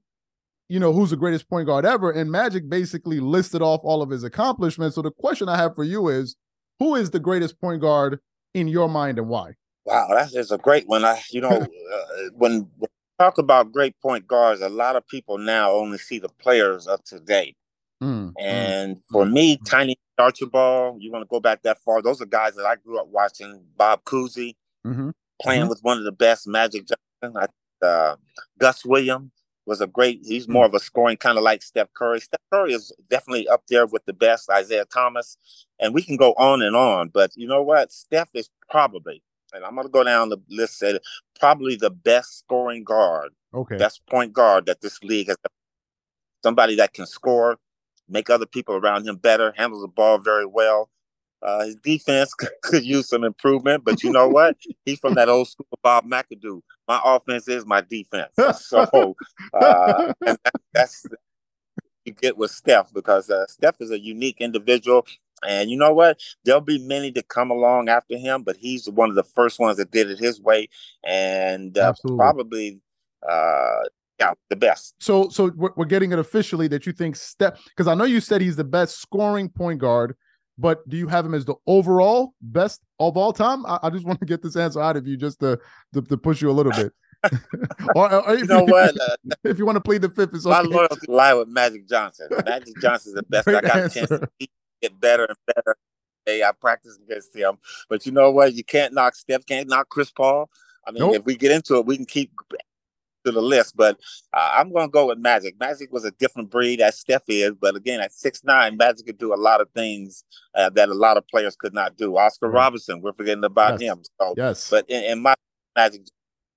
you 0.70 0.80
know, 0.80 0.94
who's 0.94 1.12
the 1.12 1.16
greatest 1.16 1.50
point 1.50 1.68
guard 1.68 1.86
ever. 1.86 2.12
And 2.12 2.32
Magic 2.32 2.70
basically 2.70 3.20
listed 3.20 3.62
off 3.62 3.82
all 3.84 4.02
of 4.02 4.10
his 4.10 4.24
accomplishments. 4.24 4.96
So 4.96 5.02
the 5.02 5.12
question 5.12 5.50
I 5.50 5.58
have 5.58 5.76
for 5.76 5.84
you 5.84 6.08
is 6.08 6.36
who 6.80 6.96
is 6.96 7.12
the 7.12 7.20
greatest 7.20 7.60
point 7.62 7.82
guard 7.82 8.20
in 8.54 8.68
your 8.68 8.90
mind 8.90 9.20
and 9.20 9.28
why? 9.28 9.54
Wow, 9.86 10.08
that's, 10.10 10.52
a 10.52 10.58
great 10.58 10.88
one. 10.88 11.06
I, 11.06 11.22
you 11.30 11.42
know, 11.42 11.50
uh, 11.50 12.06
when 12.34 12.68
we 12.80 12.88
talk 13.20 13.38
about 13.38 13.72
great 13.72 13.96
point 14.02 14.28
guards, 14.28 14.62
a 14.62 14.70
lot 14.70 14.96
of 14.96 15.08
people 15.08 15.38
now 15.38 15.72
only 15.72 16.00
see 16.00 16.18
the 16.18 16.30
players 16.30 16.88
of 16.88 17.04
today. 17.04 17.56
Mm, 18.04 18.34
and 18.40 18.98
mm, 18.98 19.02
for 19.12 19.26
mm, 19.26 19.32
me, 19.32 19.58
mm. 19.58 19.66
Tiny 19.70 19.96
Archibald, 20.18 21.02
you 21.02 21.12
want 21.12 21.22
to 21.22 21.28
go 21.30 21.40
back 21.40 21.62
that 21.64 21.78
far? 21.86 22.02
Those 22.02 22.22
are 22.22 22.26
guys 22.26 22.56
that 22.56 22.66
I 22.66 22.76
grew 22.76 23.00
up 23.00 23.08
watching. 23.08 23.64
Bob 23.78 24.04
Cousy, 24.04 24.56
mm-hmm, 24.86 25.12
playing 25.42 25.62
mm-hmm. 25.62 25.70
with 25.70 25.80
one 25.82 25.98
of 25.98 26.04
the 26.04 26.12
best, 26.12 26.48
Magic 26.48 26.86
Johnson. 26.88 27.38
I, 27.38 27.86
uh, 27.86 28.16
Gus 28.60 28.84
Williams 28.84 29.32
was 29.66 29.82
a 29.82 29.88
great. 29.88 30.22
He's 30.24 30.48
more 30.48 30.66
mm. 30.66 30.70
of 30.70 30.74
a 30.74 30.80
scoring 30.80 31.18
kind 31.18 31.38
of 31.38 31.44
like 31.44 31.64
Steph 31.64 31.94
Curry. 31.94 32.20
Steph 32.20 32.42
Curry 32.52 32.74
is 32.74 32.92
definitely 33.10 33.48
up 33.48 33.64
there 33.70 33.86
with 33.86 34.06
the 34.06 34.14
best. 34.14 34.50
Isiah 34.56 34.86
Thomas, 34.86 35.38
and 35.80 35.94
we 35.94 36.04
can 36.04 36.18
go 36.18 36.34
on 36.34 36.62
and 36.62 36.76
on. 36.76 37.10
But 37.10 37.32
you 37.36 37.48
know 37.48 37.62
what? 37.62 37.92
Steph 37.92 38.30
is 38.34 38.50
probably 38.70 39.22
and 39.56 39.64
I'm 39.64 39.76
going 39.76 39.88
to 39.88 39.92
go 39.92 40.04
down 40.04 40.30
the 40.30 40.38
list. 40.50 40.78
Said 40.78 41.00
probably 41.40 41.76
the 41.76 41.90
best 41.90 42.40
scoring 42.40 42.84
guard, 42.84 43.32
okay, 43.54 43.78
best 43.78 44.06
point 44.08 44.34
guard 44.34 44.66
that 44.68 44.82
this 44.82 45.02
league 45.04 45.28
has. 45.28 45.38
Somebody 46.44 46.76
that 46.76 46.94
can 46.94 47.08
score, 47.08 47.58
make 48.08 48.30
other 48.30 48.46
people 48.46 48.76
around 48.76 49.08
him 49.08 49.16
better, 49.16 49.54
handles 49.58 49.82
the 49.82 49.88
ball 49.88 50.20
very 50.20 50.46
well. 50.46 50.90
Uh, 51.45 51.65
his 51.65 51.75
defense 51.75 52.33
could 52.63 52.83
use 52.83 53.07
some 53.07 53.24
improvement, 53.24 53.83
but 53.86 54.01
you 54.01 54.12
know 54.12 54.27
what? 54.27 54.57
He's 54.83 55.00
from 55.00 55.13
that 55.13 55.30
old 55.30 55.47
school 55.47 55.68
Bob 55.83 56.06
McAdoo. 56.06 56.62
My 56.88 57.00
offense 57.03 57.47
is 57.47 57.65
my 57.65 57.81
defense. 57.81 58.33
So, 58.56 59.15
uh, 59.53 60.13
and 60.25 60.38
that, 60.44 60.53
that's 60.74 61.06
you 62.06 62.13
get 62.13 62.38
with 62.38 62.51
Steph 62.51 62.92
because 62.94 63.30
uh, 63.30 63.45
Steph 63.47 63.75
is 63.80 63.92
a 63.92 64.00
unique 64.00 64.38
individual. 64.39 65.06
And 65.47 65.69
you 65.69 65.77
know 65.77 65.94
what? 65.94 66.19
There'll 66.44 66.62
be 66.62 66.80
many 66.80 67.12
to 67.12 67.21
come 67.21 67.51
along 67.51 67.89
after 67.89 68.18
him, 68.18 68.44
but 68.44 68.56
he's 68.57 68.89
one 68.89 69.09
of 69.09 69.15
the 69.15 69.24
first 69.24 69.59
ones 69.59 69.77
that 69.77 69.92
did 69.92 70.09
it 70.09 70.18
his 70.18 70.42
way, 70.42 70.69
and 71.03 71.77
uh, 71.77 71.94
probably, 72.15 72.80
uh, 73.27 73.81
yeah, 74.19 74.33
the 74.50 74.56
best. 74.56 74.95
So, 75.00 75.30
so 75.30 75.51
we're 75.56 75.86
getting 75.86 76.13
it 76.13 76.19
officially 76.19 76.68
that 76.69 76.88
you 76.88 76.94
think 76.94 77.15
Steph, 77.15 77.63
because 77.65 77.88
I 77.88 77.94
know 77.94 78.06
you 78.06 78.21
said 78.21 78.42
he's 78.42 78.56
the 78.56 78.63
best 78.63 79.01
scoring 79.01 79.50
point 79.50 79.80
guard, 79.80 80.15
but 80.57 80.88
do 80.88 80.98
you 80.98 81.07
have 81.07 81.25
him 81.25 81.34
as 81.34 81.46
the 81.46 81.56
overall 81.68 82.34
best 82.42 82.81
of 83.00 83.18
all 83.18 83.34
time? 83.34 83.66
I, 83.66 83.80
I 83.84 83.90
just 83.90 84.06
want 84.06 84.19
to 84.19 84.25
get 84.25 84.42
this 84.42 84.56
answer 84.56 84.81
out 84.81 84.98
of 84.98 85.07
you 85.07 85.18
just 85.18 85.40
to 85.42 85.60
to, 85.94 86.02
to 86.02 86.18
push 86.18 86.42
you 86.42 86.50
a 86.50 86.54
little 86.54 86.72
bit. 86.72 86.94
or, 87.96 88.13
or 88.13 88.36
you 88.36 88.46
know 88.46 88.63
what? 88.63 89.00
Uh, 89.00 89.16
if 89.44 89.57
you 89.57 89.66
want 89.66 89.78
to 89.78 89.81
plead 89.81 90.02
the 90.02 90.10
fifth, 90.10 90.34
it's 90.34 90.46
okay. 90.46 90.62
My 90.62 90.62
loyalty 90.62 91.07
lie 91.07 91.34
with 91.34 91.48
Magic 91.48 91.88
Johnson. 91.88 92.28
Magic 92.46 92.75
Johnson's 92.81 93.16
the 93.16 93.24
best. 93.24 93.46
Great 93.46 93.57
I 93.57 93.62
got 93.62 93.78
answer. 93.78 94.04
a 94.04 94.07
chance 94.07 94.22
to 94.40 94.48
get 94.81 95.00
better 95.00 95.25
and 95.25 95.38
better. 95.56 95.75
Hey, 96.25 96.44
I 96.44 96.52
practice 96.52 96.98
against 97.04 97.36
him. 97.36 97.57
But 97.90 98.06
you 98.06 98.12
know 98.12 98.31
what? 98.31 98.54
You 98.54 98.63
can't 98.63 98.94
knock 98.94 99.16
Steph, 99.16 99.46
can't 99.46 99.69
knock 99.69 99.90
Chris 99.90 100.12
Paul. 100.12 100.50
I 100.88 100.92
mean, 100.92 101.00
nope. 101.00 101.16
if 101.16 101.25
we 101.25 101.36
get 101.36 101.52
into 101.52 101.78
it, 101.78 101.86
we 101.86 101.96
can 101.96 102.06
keep 102.06 102.31
to 103.25 103.31
the 103.31 103.42
list. 103.42 103.75
But 103.75 104.00
uh, 104.33 104.51
I'm 104.54 104.72
going 104.72 104.88
to 104.88 104.92
go 104.92 105.07
with 105.07 105.18
Magic. 105.18 105.60
Magic 105.60 105.92
was 105.92 106.06
a 106.06 106.12
different 106.12 106.50
breed 106.50 106.81
as 106.81 107.00
Steph 107.00 107.24
is, 107.27 107.54
but 107.60 107.75
again, 107.75 108.00
at 108.00 108.13
six 108.13 108.44
nine, 108.44 108.77
Magic 108.77 109.06
could 109.06 109.18
do 109.18 109.33
a 109.33 109.36
lot 109.36 109.62
of 109.62 109.69
things 109.72 110.24
uh, 110.56 110.69
that 110.72 110.89
a 110.89 110.94
lot 110.94 111.18
of 111.18 111.27
players 111.27 111.56
could 111.56 111.74
not 111.74 111.98
do. 111.98 112.18
Oscar 112.18 112.48
mm-hmm. 112.48 112.56
Robinson, 112.56 113.01
we're 113.01 113.13
forgetting 113.13 113.44
about 113.44 113.80
yes. 113.80 113.92
him. 113.92 114.04
So, 114.19 114.33
yes. 114.38 114.69
But 114.69 114.89
in, 114.89 115.04
in 115.04 115.22
my 115.22 115.36
Magic 115.75 116.01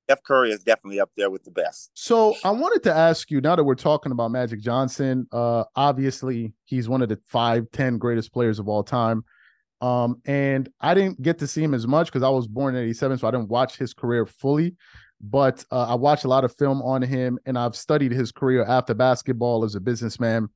Steph 0.08 0.22
Curry 0.22 0.52
is 0.52 0.62
definitely 0.64 1.00
up 1.00 1.10
there 1.18 1.28
with 1.28 1.44
the 1.44 1.50
best. 1.50 1.90
So 1.92 2.34
I 2.42 2.50
wanted 2.50 2.82
to 2.84 2.94
ask 2.94 3.30
you 3.30 3.42
now 3.42 3.56
that 3.56 3.64
we're 3.64 3.74
talking 3.74 4.10
about 4.10 4.30
Magic 4.30 4.60
Johnson, 4.60 5.26
uh, 5.32 5.64
obviously 5.76 6.54
he's 6.64 6.88
one 6.88 7.02
of 7.02 7.10
the 7.10 7.20
five, 7.26 7.70
ten 7.72 7.98
greatest 7.98 8.32
players 8.32 8.58
of 8.58 8.68
all 8.68 8.82
time. 8.82 9.24
Um, 9.80 10.20
and 10.24 10.68
I 10.80 10.94
didn't 10.94 11.20
get 11.20 11.38
to 11.38 11.46
see 11.46 11.62
him 11.62 11.74
as 11.74 11.86
much 11.86 12.06
because 12.06 12.22
I 12.22 12.30
was 12.30 12.46
born 12.46 12.74
in 12.74 12.82
87, 12.84 13.18
so 13.18 13.28
I 13.28 13.30
didn't 13.30 13.48
watch 13.48 13.76
his 13.76 13.92
career 13.92 14.24
fully. 14.26 14.76
But 15.20 15.64
uh, 15.72 15.86
I 15.86 15.94
watched 15.94 16.24
a 16.24 16.28
lot 16.28 16.44
of 16.44 16.54
film 16.54 16.80
on 16.82 17.02
him 17.02 17.38
and 17.44 17.58
I've 17.58 17.74
studied 17.74 18.12
his 18.12 18.30
career 18.30 18.64
after 18.64 18.94
basketball 18.94 19.64
as 19.64 19.74
a 19.74 19.80
businessman. 19.80 20.48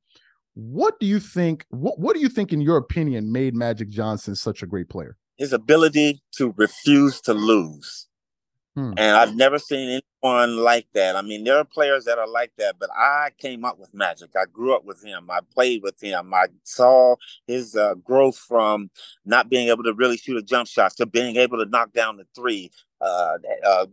What 0.53 0.99
do 0.99 1.05
you 1.05 1.19
think? 1.19 1.65
What, 1.69 1.99
what 1.99 2.13
do 2.15 2.21
you 2.21 2.29
think, 2.29 2.53
in 2.53 2.61
your 2.61 2.77
opinion, 2.77 3.31
made 3.31 3.55
Magic 3.55 3.89
Johnson 3.89 4.35
such 4.35 4.63
a 4.63 4.67
great 4.67 4.87
player? 4.87 5.17
His 5.37 5.51
ability 5.51 6.21
to 6.33 6.53
refuse 6.57 7.19
to 7.21 7.33
lose 7.33 8.07
Hmm. 8.75 8.93
And 8.97 9.15
I've 9.15 9.35
never 9.35 9.59
seen 9.59 10.01
anyone 10.23 10.57
like 10.57 10.87
that. 10.93 11.15
I 11.15 11.21
mean, 11.21 11.43
there 11.43 11.57
are 11.57 11.63
players 11.63 12.05
that 12.05 12.17
are 12.17 12.27
like 12.27 12.51
that, 12.57 12.77
but 12.79 12.89
I 12.95 13.29
came 13.37 13.63
up 13.63 13.77
with 13.77 13.93
Magic. 13.93 14.31
I 14.35 14.45
grew 14.51 14.75
up 14.75 14.83
with 14.83 15.03
him. 15.03 15.29
I 15.29 15.41
played 15.53 15.83
with 15.83 16.01
him. 16.01 16.33
I 16.33 16.47
saw 16.63 17.15
his 17.45 17.75
uh, 17.75 17.93
growth 17.95 18.37
from 18.37 18.89
not 19.25 19.49
being 19.49 19.69
able 19.69 19.83
to 19.83 19.93
really 19.93 20.17
shoot 20.17 20.37
a 20.37 20.41
jump 20.41 20.67
shot 20.67 20.95
to 20.97 21.05
being 21.05 21.35
able 21.35 21.59
to 21.59 21.69
knock 21.69 21.93
down 21.93 22.17
the 22.17 22.25
three. 22.35 22.71
Uh, 22.99 23.37
uh, 23.63 23.85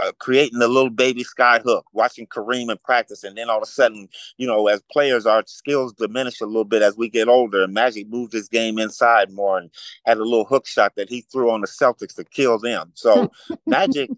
uh 0.00 0.12
creating 0.18 0.58
the 0.58 0.68
little 0.68 0.90
baby 0.90 1.24
sky 1.24 1.58
hook, 1.58 1.86
watching 1.92 2.26
Kareem 2.26 2.70
in 2.70 2.78
practice, 2.84 3.24
and 3.24 3.36
then 3.36 3.48
all 3.48 3.58
of 3.58 3.62
a 3.62 3.66
sudden, 3.66 4.08
you 4.36 4.46
know, 4.46 4.68
as 4.68 4.82
players, 4.90 5.26
our 5.26 5.42
skills 5.46 5.92
diminish 5.92 6.40
a 6.40 6.46
little 6.46 6.64
bit 6.64 6.82
as 6.82 6.96
we 6.96 7.08
get 7.08 7.28
older. 7.28 7.62
And 7.62 7.74
Magic 7.74 8.08
moved 8.08 8.32
his 8.32 8.48
game 8.48 8.78
inside 8.78 9.30
more 9.30 9.58
and 9.58 9.70
had 10.04 10.18
a 10.18 10.24
little 10.24 10.44
hook 10.44 10.66
shot 10.66 10.94
that 10.96 11.08
he 11.08 11.22
threw 11.22 11.50
on 11.50 11.60
the 11.60 11.66
Celtics 11.66 12.14
to 12.16 12.24
kill 12.24 12.58
them. 12.58 12.92
So 12.94 13.30
Magic, 13.66 14.10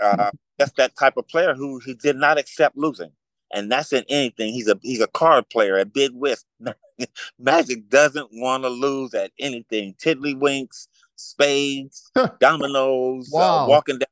uh, 0.00 0.30
that's 0.58 0.72
that 0.72 0.96
type 0.96 1.16
of 1.16 1.28
player 1.28 1.54
who 1.54 1.78
he 1.80 1.94
did 1.94 2.16
not 2.16 2.38
accept 2.38 2.76
losing. 2.76 3.12
And 3.52 3.70
that's 3.70 3.92
in 3.92 4.04
anything. 4.08 4.52
He's 4.52 4.68
a 4.68 4.78
he's 4.82 5.00
a 5.00 5.08
card 5.08 5.48
player 5.50 5.76
at 5.76 5.92
Bid 5.92 6.14
Whist. 6.14 6.46
Magic 7.38 7.88
doesn't 7.88 8.28
want 8.32 8.62
to 8.62 8.68
lose 8.68 9.12
at 9.14 9.32
anything. 9.40 9.94
Tiddlywinks, 9.94 10.86
spades, 11.16 12.10
dominoes, 12.40 13.28
uh, 13.34 13.38
wow. 13.38 13.64
uh, 13.64 13.68
walking 13.68 13.98
down 13.98 14.06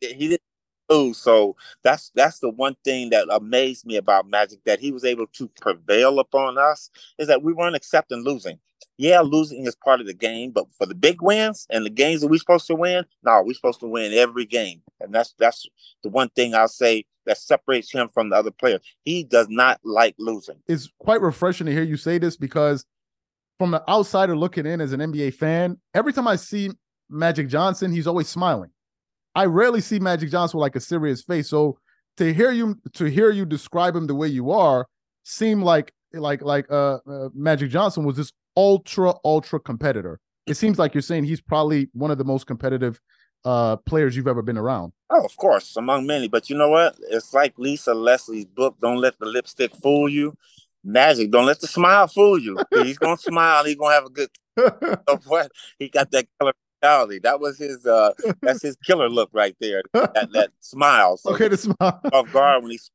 he 0.00 0.28
didn't 0.28 0.42
lose. 0.88 1.18
So 1.18 1.56
that's 1.82 2.10
that's 2.14 2.38
the 2.38 2.50
one 2.50 2.76
thing 2.84 3.10
that 3.10 3.28
amazed 3.30 3.86
me 3.86 3.96
about 3.96 4.28
Magic 4.28 4.62
that 4.64 4.80
he 4.80 4.92
was 4.92 5.04
able 5.04 5.26
to 5.34 5.48
prevail 5.60 6.18
upon 6.18 6.58
us 6.58 6.90
is 7.18 7.28
that 7.28 7.42
we 7.42 7.52
weren't 7.52 7.76
accepting 7.76 8.24
losing. 8.24 8.58
Yeah, 8.98 9.20
losing 9.20 9.66
is 9.66 9.74
part 9.74 10.00
of 10.00 10.06
the 10.06 10.14
game, 10.14 10.52
but 10.52 10.72
for 10.72 10.86
the 10.86 10.94
big 10.94 11.20
wins 11.20 11.66
and 11.70 11.84
the 11.84 11.90
games 11.90 12.22
that 12.22 12.28
we're 12.28 12.38
supposed 12.38 12.66
to 12.68 12.74
win, 12.74 13.04
no, 13.22 13.42
we're 13.42 13.52
supposed 13.52 13.80
to 13.80 13.86
win 13.86 14.12
every 14.14 14.46
game. 14.46 14.82
And 15.00 15.14
that's 15.14 15.34
that's 15.38 15.66
the 16.02 16.08
one 16.08 16.30
thing 16.30 16.54
I'll 16.54 16.68
say 16.68 17.04
that 17.26 17.38
separates 17.38 17.92
him 17.92 18.08
from 18.08 18.30
the 18.30 18.36
other 18.36 18.50
players. 18.50 18.80
He 19.04 19.24
does 19.24 19.48
not 19.50 19.80
like 19.84 20.14
losing. 20.18 20.56
It's 20.66 20.88
quite 20.98 21.20
refreshing 21.20 21.66
to 21.66 21.72
hear 21.72 21.82
you 21.82 21.96
say 21.96 22.18
this 22.18 22.36
because 22.36 22.86
from 23.58 23.70
the 23.70 23.82
outsider 23.88 24.36
looking 24.36 24.66
in 24.66 24.80
as 24.80 24.92
an 24.92 25.00
NBA 25.00 25.34
fan, 25.34 25.78
every 25.94 26.12
time 26.12 26.28
I 26.28 26.36
see 26.36 26.70
Magic 27.10 27.48
Johnson, 27.48 27.92
he's 27.92 28.06
always 28.06 28.28
smiling. 28.28 28.70
I 29.36 29.44
rarely 29.44 29.82
see 29.82 29.98
Magic 29.98 30.30
Johnson 30.30 30.58
with 30.58 30.62
like 30.62 30.76
a 30.76 30.80
serious 30.80 31.22
face. 31.22 31.48
So 31.48 31.78
to 32.16 32.32
hear 32.32 32.52
you 32.52 32.80
to 32.94 33.04
hear 33.04 33.30
you 33.30 33.44
describe 33.44 33.94
him 33.94 34.06
the 34.06 34.14
way 34.14 34.28
you 34.28 34.50
are 34.50 34.88
seemed 35.24 35.62
like 35.62 35.92
like 36.14 36.40
like 36.42 36.66
uh, 36.70 36.98
uh 37.06 37.28
Magic 37.34 37.70
Johnson 37.70 38.04
was 38.04 38.16
this 38.16 38.32
ultra 38.56 39.12
ultra 39.24 39.60
competitor. 39.60 40.18
It 40.46 40.54
seems 40.54 40.78
like 40.78 40.94
you're 40.94 41.02
saying 41.02 41.24
he's 41.24 41.42
probably 41.42 41.88
one 41.92 42.10
of 42.10 42.16
the 42.16 42.24
most 42.24 42.46
competitive 42.46 42.98
uh 43.44 43.76
players 43.76 44.16
you've 44.16 44.26
ever 44.26 44.42
been 44.42 44.56
around. 44.56 44.94
Oh, 45.10 45.24
of 45.24 45.36
course, 45.36 45.76
among 45.76 46.06
many. 46.06 46.28
But 46.28 46.48
you 46.48 46.56
know 46.56 46.70
what? 46.70 46.96
It's 47.10 47.34
like 47.34 47.58
Lisa 47.58 47.92
Leslie's 47.92 48.46
book, 48.46 48.76
Don't 48.80 48.96
Let 48.96 49.18
the 49.18 49.26
Lipstick 49.26 49.76
Fool 49.76 50.08
You. 50.08 50.34
Magic, 50.82 51.32
don't 51.32 51.46
let 51.46 51.60
the 51.60 51.66
smile 51.66 52.06
fool 52.06 52.38
you. 52.38 52.56
He's 52.72 52.96
gonna 52.96 53.16
smile, 53.18 53.64
he's 53.64 53.74
gonna 53.74 53.92
have 53.92 54.06
a 54.06 54.10
good 54.10 54.30
what 55.26 55.50
he 55.78 55.88
got 55.88 56.10
that 56.12 56.26
color 56.38 56.52
mentality. 56.82 57.18
That 57.20 57.40
was 57.40 57.58
his 57.58 57.86
uh 57.86 58.12
that's 58.42 58.62
his 58.62 58.76
killer 58.76 59.08
look 59.08 59.30
right 59.32 59.56
there. 59.60 59.82
That 59.92 60.28
that 60.32 60.50
smile. 60.60 61.16
So 61.16 61.34
okay, 61.34 61.48
the 61.48 61.56
smile 61.56 62.00
off 62.12 62.32
guard 62.32 62.62
when 62.62 62.72
he's 62.72 62.90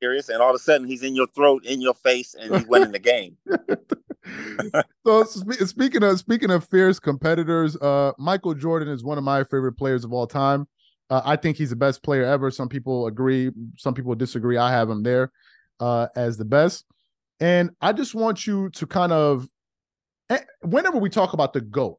serious, 0.00 0.28
and 0.28 0.40
all 0.40 0.50
of 0.50 0.56
a 0.56 0.58
sudden 0.58 0.86
he's 0.86 1.02
in 1.02 1.14
your 1.14 1.26
throat, 1.28 1.64
in 1.64 1.80
your 1.80 1.94
face, 1.94 2.34
and 2.34 2.54
he's 2.54 2.66
winning 2.66 2.92
the 2.92 2.98
game. 2.98 3.36
so 5.06 5.24
speaking 5.24 6.02
of 6.02 6.18
speaking 6.18 6.50
of 6.50 6.64
fierce 6.64 6.98
competitors, 6.98 7.76
uh, 7.76 8.12
Michael 8.18 8.54
Jordan 8.54 8.88
is 8.88 9.02
one 9.02 9.18
of 9.18 9.24
my 9.24 9.44
favorite 9.44 9.74
players 9.74 10.04
of 10.04 10.12
all 10.12 10.26
time. 10.26 10.66
Uh, 11.10 11.20
I 11.24 11.36
think 11.36 11.56
he's 11.56 11.70
the 11.70 11.76
best 11.76 12.02
player 12.02 12.24
ever. 12.24 12.50
Some 12.50 12.68
people 12.68 13.06
agree, 13.06 13.50
some 13.76 13.94
people 13.94 14.14
disagree. 14.14 14.56
I 14.56 14.70
have 14.70 14.88
him 14.88 15.02
there 15.02 15.30
uh, 15.80 16.08
as 16.16 16.36
the 16.36 16.44
best, 16.44 16.84
and 17.40 17.70
I 17.80 17.92
just 17.92 18.14
want 18.14 18.46
you 18.46 18.70
to 18.70 18.86
kind 18.86 19.12
of, 19.12 19.48
eh, 20.30 20.38
whenever 20.62 20.98
we 20.98 21.10
talk 21.10 21.32
about 21.32 21.52
the 21.52 21.60
goat, 21.60 21.98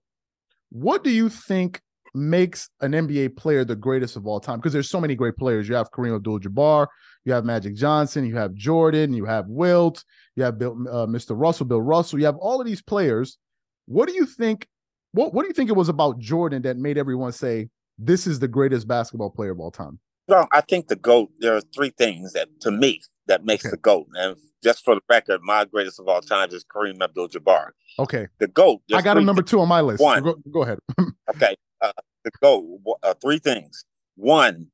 what 0.73 1.03
do 1.03 1.11
you 1.11 1.29
think 1.29 1.81
makes 2.15 2.67
an 2.81 2.93
NBA 2.93 3.37
player 3.37 3.63
the 3.63 3.75
greatest 3.75 4.15
of 4.15 4.25
all 4.25 4.39
time? 4.39 4.57
Because 4.57 4.73
there's 4.73 4.89
so 4.89 4.99
many 4.99 5.13
great 5.13 5.37
players. 5.37 5.69
You 5.69 5.75
have 5.75 5.91
Kareem 5.91 6.15
Abdul-Jabbar, 6.15 6.87
you 7.25 7.33
have 7.33 7.45
Magic 7.45 7.75
Johnson, 7.75 8.25
you 8.25 8.35
have 8.37 8.55
Jordan, 8.55 9.13
you 9.13 9.25
have 9.25 9.45
Wilt, 9.47 10.03
you 10.35 10.43
have 10.43 10.57
Bill, 10.57 10.71
uh, 10.89 11.05
Mr. 11.05 11.39
Russell, 11.39 11.67
Bill 11.67 11.81
Russell. 11.81 12.19
You 12.19 12.25
have 12.25 12.37
all 12.37 12.59
of 12.59 12.65
these 12.65 12.81
players. 12.81 13.37
What 13.85 14.09
do 14.09 14.15
you 14.15 14.25
think? 14.25 14.67
What 15.11 15.31
What 15.31 15.43
do 15.43 15.47
you 15.47 15.53
think 15.53 15.69
it 15.69 15.75
was 15.75 15.89
about 15.89 16.17
Jordan 16.17 16.63
that 16.63 16.77
made 16.77 16.97
everyone 16.97 17.33
say 17.33 17.69
this 17.99 18.25
is 18.25 18.39
the 18.39 18.47
greatest 18.47 18.87
basketball 18.87 19.29
player 19.29 19.51
of 19.51 19.59
all 19.59 19.71
time? 19.71 19.99
Well, 20.27 20.47
I 20.51 20.61
think 20.61 20.87
the 20.87 20.95
goat. 20.95 21.29
There 21.39 21.55
are 21.55 21.61
three 21.61 21.91
things 21.91 22.33
that, 22.33 22.47
to 22.61 22.71
me, 22.71 23.01
that 23.27 23.45
makes 23.45 23.65
okay. 23.65 23.71
the 23.71 23.77
goat. 23.77 24.07
And 24.15 24.35
just 24.63 24.83
for 24.83 24.95
the 24.95 25.01
record, 25.09 25.41
my 25.43 25.65
greatest 25.65 25.99
of 25.99 26.07
all 26.07 26.21
time 26.21 26.49
is 26.51 26.63
Kareem 26.63 27.01
Abdul-Jabbar. 27.01 27.71
Okay, 27.99 28.27
the 28.39 28.47
goat. 28.47 28.81
I 28.93 29.01
got 29.01 29.17
him 29.17 29.25
number 29.25 29.41
two 29.41 29.59
on 29.59 29.67
my 29.67 29.81
list. 29.81 30.01
One, 30.01 30.23
go, 30.23 30.35
go 30.51 30.63
ahead. 30.63 30.79
okay, 31.35 31.55
uh, 31.81 31.91
the 32.23 32.31
goat. 32.41 32.81
Uh, 33.01 33.13
three 33.21 33.39
things. 33.39 33.85
One, 34.15 34.67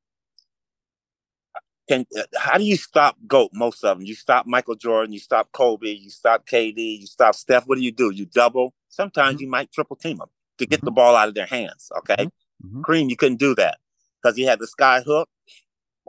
can 1.90 2.06
uh, 2.16 2.22
how 2.36 2.56
do 2.56 2.64
you 2.64 2.76
stop 2.76 3.16
GOAT? 3.26 3.50
Most 3.52 3.82
of 3.84 3.98
them. 3.98 4.06
You 4.06 4.14
stop 4.14 4.46
Michael 4.46 4.76
Jordan, 4.76 5.12
you 5.12 5.18
stop 5.18 5.50
Kobe, 5.52 5.90
you 5.90 6.10
stop 6.10 6.46
KD, 6.46 7.00
you 7.00 7.06
stop 7.06 7.34
Steph. 7.34 7.66
What 7.66 7.78
do 7.78 7.84
you 7.84 7.90
do? 7.90 8.10
You 8.10 8.26
double. 8.26 8.74
Sometimes 8.88 9.36
mm-hmm. 9.36 9.44
you 9.44 9.50
might 9.50 9.72
triple 9.72 9.96
team 9.96 10.18
them 10.18 10.28
to 10.58 10.66
get 10.66 10.78
mm-hmm. 10.78 10.86
the 10.86 10.92
ball 10.92 11.16
out 11.16 11.28
of 11.28 11.34
their 11.34 11.46
hands. 11.46 11.90
Okay. 11.98 12.28
Mm-hmm. 12.64 12.82
Kareem, 12.82 13.10
you 13.10 13.16
couldn't 13.16 13.38
do 13.38 13.56
that 13.56 13.78
because 14.22 14.36
he 14.36 14.44
had 14.44 14.60
the 14.60 14.68
sky 14.68 15.02
hook. 15.04 15.28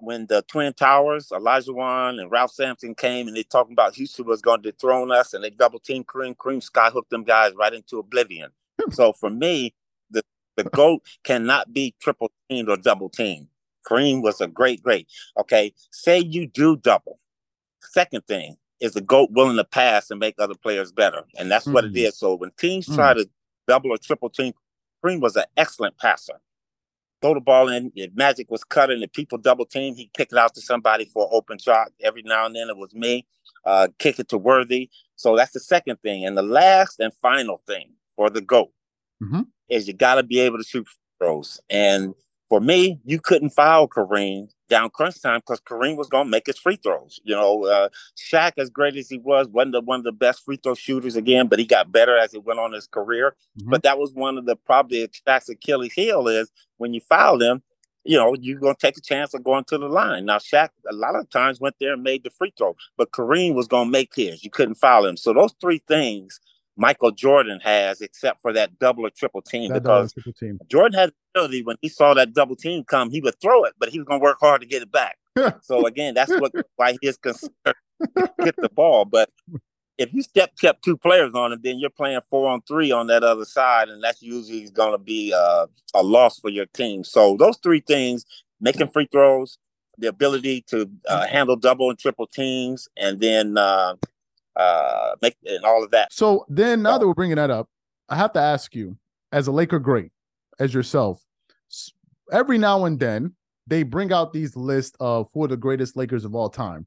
When 0.02 0.26
the 0.26 0.42
Twin 0.48 0.74
Towers, 0.74 1.30
Olajuwon 1.30 2.20
and 2.20 2.32
Ralph 2.32 2.52
Sampson 2.52 2.96
came 2.96 3.28
and 3.28 3.38
they 3.38 3.44
talking 3.44 3.74
about 3.74 3.94
Houston 3.96 4.26
was 4.26 4.42
going 4.42 4.64
to 4.64 4.72
dethrone 4.72 5.12
us 5.12 5.34
and 5.34 5.44
they 5.44 5.52
double 5.52 5.80
team 5.80 6.04
Kareem, 6.04 6.36
Kareem 6.36 6.62
sky 6.62 6.90
hooked 6.90 7.12
them 7.12 7.24
guys 7.24 7.54
right 7.56 7.74
into 7.74 8.00
oblivion. 8.00 8.50
Hmm. 8.82 8.92
so 8.92 9.14
for 9.14 9.30
me, 9.30 9.76
the 10.10 10.24
the 10.58 10.64
GOAT 10.64 11.04
cannot 11.24 11.72
be 11.72 11.94
triple 12.02 12.32
teamed 12.50 12.68
or 12.68 12.78
double 12.78 13.10
teamed. 13.10 13.48
Kareem 13.88 14.22
was 14.22 14.42
a 14.42 14.48
great, 14.48 14.82
great. 14.82 15.08
Okay, 15.38 15.74
say 15.92 16.20
you 16.20 16.48
do 16.48 16.78
double. 16.78 17.20
Second 17.80 18.26
thing 18.26 18.58
is 18.80 18.94
the 18.94 19.02
GOAT 19.02 19.30
willing 19.32 19.58
to 19.58 19.64
pass 19.64 20.10
and 20.10 20.20
make 20.20 20.36
other 20.40 20.56
players 20.56 20.92
better. 20.92 21.24
And 21.38 21.50
that's 21.50 21.68
mm 21.68 21.74
what 21.74 21.86
it 21.86 21.94
mm. 21.94 22.14
So 22.14 22.36
when 22.36 22.52
teams 22.58 22.88
mm 22.88 22.96
try 22.96 23.14
to 23.14 23.30
double 23.68 23.92
or 23.92 23.98
triple 23.98 24.30
team, 24.30 24.54
Kareem 25.04 25.22
was 25.22 25.36
an 25.36 25.46
excellent 25.56 25.98
passer. 25.98 26.42
Throw 27.22 27.36
the 27.36 27.40
ball 27.42 27.70
in. 27.70 27.92
If 27.96 28.14
Magic 28.16 28.50
was 28.50 28.64
cutting, 28.64 29.02
if 29.02 29.14
people 29.14 29.38
double 29.38 29.66
team, 29.66 29.96
he'd 29.96 30.14
kick 30.14 30.30
it 30.32 30.38
out 30.38 30.56
to 30.56 30.62
somebody 30.62 31.06
for 31.06 31.26
an 31.26 31.30
open 31.32 31.60
shot. 31.60 31.92
Every 32.02 32.24
now 32.24 32.46
and 32.46 32.56
then 32.56 32.70
it 32.70 32.78
was 32.78 32.96
me. 32.96 33.28
Uh, 33.66 33.90
kick 34.00 34.20
it 34.20 34.30
to 34.30 34.38
Worthy. 34.38 34.90
So 35.16 35.36
that's 35.36 35.52
the 35.52 35.60
second 35.60 35.98
thing. 36.02 36.26
And 36.26 36.36
the 36.36 36.42
last 36.42 37.00
and 37.00 37.14
final 37.22 37.62
thing 37.68 37.92
for 38.16 38.30
the 38.32 38.42
GOAT 38.42 38.72
mm-hmm. 39.22 39.42
is 39.70 39.88
you 39.88 39.94
got 39.94 40.16
to 40.16 40.24
be 40.24 40.40
able 40.40 40.58
to 40.58 40.64
shoot 40.64 40.88
throws. 41.20 41.60
And 41.70 42.16
for 42.52 42.60
me, 42.60 43.00
you 43.06 43.18
couldn't 43.18 43.52
foul 43.52 43.88
Kareem 43.88 44.50
down 44.68 44.90
crunch 44.90 45.22
time 45.22 45.40
because 45.40 45.62
Kareem 45.62 45.96
was 45.96 46.10
going 46.10 46.26
to 46.26 46.30
make 46.30 46.48
his 46.48 46.58
free 46.58 46.76
throws. 46.76 47.22
You 47.24 47.34
know, 47.34 47.64
uh, 47.64 47.88
Shaq, 48.18 48.52
as 48.58 48.70
great 48.70 48.98
as 48.98 49.08
he 49.08 49.20
was, 49.20 49.48
wasn't 49.48 49.72
the, 49.72 49.80
one 49.80 50.00
of 50.00 50.04
the 50.04 50.12
best 50.12 50.44
free 50.44 50.60
throw 50.62 50.76
shooters 50.76 51.16
again, 51.16 51.48
but 51.48 51.60
he 51.60 51.66
got 51.66 51.94
better 51.94 52.18
as 52.18 52.34
he 52.34 52.40
went 52.40 52.60
on 52.60 52.74
his 52.74 52.88
career. 52.88 53.38
Mm-hmm. 53.58 53.70
But 53.70 53.84
that 53.84 53.98
was 53.98 54.14
one 54.14 54.38
of 54.38 54.46
the 54.48 54.58
probably 54.58 55.08
Shaq's 55.08 55.48
Achilles 55.48 55.94
heel 55.94 56.28
is 56.28 56.52
when 56.76 56.94
you 56.94 57.00
foul 57.00 57.42
him, 57.42 57.64
you 58.04 58.18
know, 58.18 58.36
you're 58.38 58.60
going 58.60 58.76
to 58.76 58.86
take 58.86 58.98
a 58.98 59.02
chance 59.02 59.34
of 59.34 59.46
going 59.46 59.64
to 59.70 59.78
the 59.78 59.88
line. 59.88 60.26
Now, 60.26 60.40
Shaq 60.40 60.72
a 60.90 60.94
lot 60.94 61.16
of 61.16 61.30
times 61.30 61.62
went 61.62 61.76
there 61.80 61.94
and 61.94 62.04
made 62.04 62.26
the 62.26 62.32
free 62.32 62.52
throw, 62.58 62.76
but 62.98 63.12
Kareem 63.12 63.54
was 63.54 63.70
going 63.70 63.88
to 63.88 63.92
make 63.92 64.14
his. 64.14 64.44
You 64.44 64.50
couldn't 64.50 64.76
foul 64.76 65.06
him. 65.06 65.16
So 65.16 65.32
those 65.32 65.54
three 65.62 65.82
things 65.88 66.42
Michael 66.78 67.12
Jordan 67.12 67.60
has, 67.64 68.02
except 68.02 68.42
for 68.42 68.54
that 68.54 68.80
double 68.80 69.06
or 69.06 69.10
triple 69.10 69.42
team. 69.42 69.72
That 69.72 69.84
because 69.84 70.14
triple 70.14 70.34
team. 70.34 70.60
Jordan 70.70 70.98
had 70.98 71.10
the 71.10 71.40
ability 71.40 71.64
when 71.64 71.78
he 71.82 71.90
saw 71.90 72.14
that 72.14 72.34
double 72.34 72.56
team 72.56 72.84
come, 72.84 73.10
he 73.10 73.22
would 73.22 73.40
throw 73.42 73.64
it, 73.66 73.74
but 73.80 73.90
he 73.90 74.00
was 74.00 74.08
going 74.08 74.20
to 74.20 74.24
work 74.24 74.38
hard 74.40 74.62
to 74.62 74.68
get 74.68 74.82
it 74.82 74.92
back. 74.92 75.18
so 75.62 75.86
again, 75.86 76.14
that's 76.14 76.32
what 76.32 76.52
why 76.76 76.94
he 76.94 77.08
is 77.08 77.18
concerned 77.18 77.52
get 78.44 78.56
the 78.58 78.70
ball. 78.74 79.06
But 79.06 79.30
if 79.98 80.14
you 80.14 80.22
step 80.22 80.52
kept 80.60 80.84
two 80.84 80.98
players 80.98 81.34
on 81.36 81.52
him, 81.52 81.60
then 81.64 81.80
you're 81.80 81.90
playing 81.90 82.22
four 82.30 82.50
on 82.50 82.62
three 82.62 82.92
on 82.92 83.08
that 83.08 83.24
other 83.24 83.46
side, 83.46 83.90
and 83.90 84.04
that's 84.04 84.22
usually 84.22 84.70
going 84.70 84.94
to 84.94 84.98
be 84.98 85.34
uh, 85.34 85.68
a 85.94 86.04
loss 86.04 86.40
for 86.40 86.50
your 86.50 86.66
team. 86.68 87.04
So 87.04 87.38
those 87.38 87.58
three 87.58 87.82
things: 87.82 88.26
making 88.60 88.88
free 88.88 89.08
throws, 89.12 89.58
the 89.98 90.08
ability 90.08 90.64
to 90.68 90.90
uh, 91.08 91.28
handle 91.28 91.56
double 91.56 91.90
and 91.90 92.00
triple 92.00 92.28
teams, 92.28 92.88
and 92.98 93.20
then 93.20 93.58
uh, 93.58 93.96
uh, 94.56 95.16
make 95.22 95.36
and 95.46 95.64
all 95.64 95.84
of 95.84 95.92
that. 95.92 96.12
So 96.12 96.46
then, 96.50 96.82
now 96.82 96.98
that 96.98 97.08
we're 97.08 97.14
bringing 97.14 97.38
that 97.38 97.52
up, 97.52 97.70
I 98.10 98.16
have 98.16 98.34
to 98.34 98.40
ask 98.40 98.76
you, 98.76 98.98
as 99.32 99.48
a 99.48 99.52
Laker 99.52 99.80
great, 99.80 100.12
as 100.60 100.74
yourself, 100.74 101.24
every 102.32 102.58
now 102.58 102.86
and 102.86 103.00
then 103.00 103.36
they 103.68 103.84
bring 103.84 104.12
out 104.12 104.34
these 104.34 104.56
lists 104.56 104.96
of 105.00 105.28
who 105.34 105.44
are 105.44 105.48
the 105.48 105.58
greatest 105.58 105.96
Lakers 105.96 106.26
of 106.26 106.36
all 106.36 106.50
time, 106.50 106.86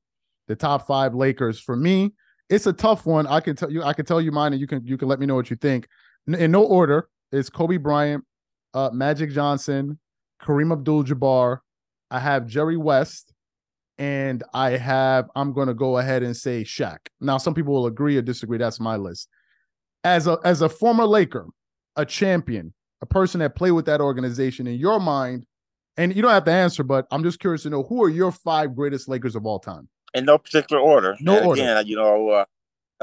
the 0.48 0.56
top 0.56 0.86
five 0.86 1.14
Lakers. 1.14 1.60
For 1.60 1.76
me, 1.76 2.12
it's 2.50 2.66
a 2.66 2.72
tough 2.72 3.06
one. 3.06 3.26
I 3.26 3.40
can 3.40 3.56
tell 3.56 3.70
you, 3.70 3.82
I 3.82 3.92
can 3.92 4.04
tell 4.04 4.20
you 4.20 4.32
mine, 4.32 4.52
and 4.52 4.60
you 4.60 4.66
can 4.66 4.84
you 4.84 4.96
can 4.96 5.08
let 5.08 5.18
me 5.18 5.26
know 5.26 5.34
what 5.34 5.50
you 5.50 5.56
think. 5.56 5.88
In 6.26 6.50
no 6.50 6.64
order, 6.64 7.08
it's 7.32 7.50
Kobe 7.50 7.76
Bryant, 7.76 8.24
uh, 8.72 8.90
Magic 8.92 9.30
Johnson, 9.30 9.98
Kareem 10.40 10.72
Abdul-Jabbar. 10.72 11.58
I 12.10 12.18
have 12.18 12.46
Jerry 12.46 12.76
West, 12.76 13.33
and 13.98 14.42
I 14.52 14.70
have 14.70 15.30
I'm 15.36 15.52
going 15.52 15.68
to 15.68 15.74
go 15.74 15.98
ahead 15.98 16.22
and 16.22 16.36
say 16.36 16.64
Shaq. 16.64 16.98
Now, 17.20 17.38
some 17.38 17.54
people 17.54 17.74
will 17.74 17.86
agree 17.86 18.16
or 18.16 18.22
disagree. 18.22 18.58
That's 18.58 18.80
my 18.80 18.96
list. 18.96 19.28
As 20.02 20.26
a 20.26 20.38
as 20.44 20.62
a 20.62 20.68
former 20.68 21.06
Laker, 21.06 21.46
a 21.96 22.04
champion, 22.04 22.74
a 23.00 23.06
person 23.06 23.40
that 23.40 23.54
played 23.54 23.72
with 23.72 23.86
that 23.86 24.00
organization, 24.00 24.66
in 24.66 24.76
your 24.76 25.00
mind, 25.00 25.46
and 25.96 26.14
you 26.14 26.22
don't 26.22 26.30
have 26.32 26.44
to 26.44 26.52
answer, 26.52 26.82
but 26.82 27.06
I'm 27.10 27.22
just 27.22 27.40
curious 27.40 27.62
to 27.62 27.70
know 27.70 27.84
who 27.84 28.02
are 28.02 28.08
your 28.08 28.32
five 28.32 28.74
greatest 28.74 29.08
Lakers 29.08 29.36
of 29.36 29.46
all 29.46 29.58
time? 29.58 29.88
In 30.12 30.24
no 30.24 30.38
particular 30.38 30.82
order. 30.82 31.16
No 31.20 31.36
and 31.36 31.46
order. 31.46 31.62
Again, 31.62 31.86
you 31.86 31.96
know, 31.96 32.28
uh, 32.30 32.44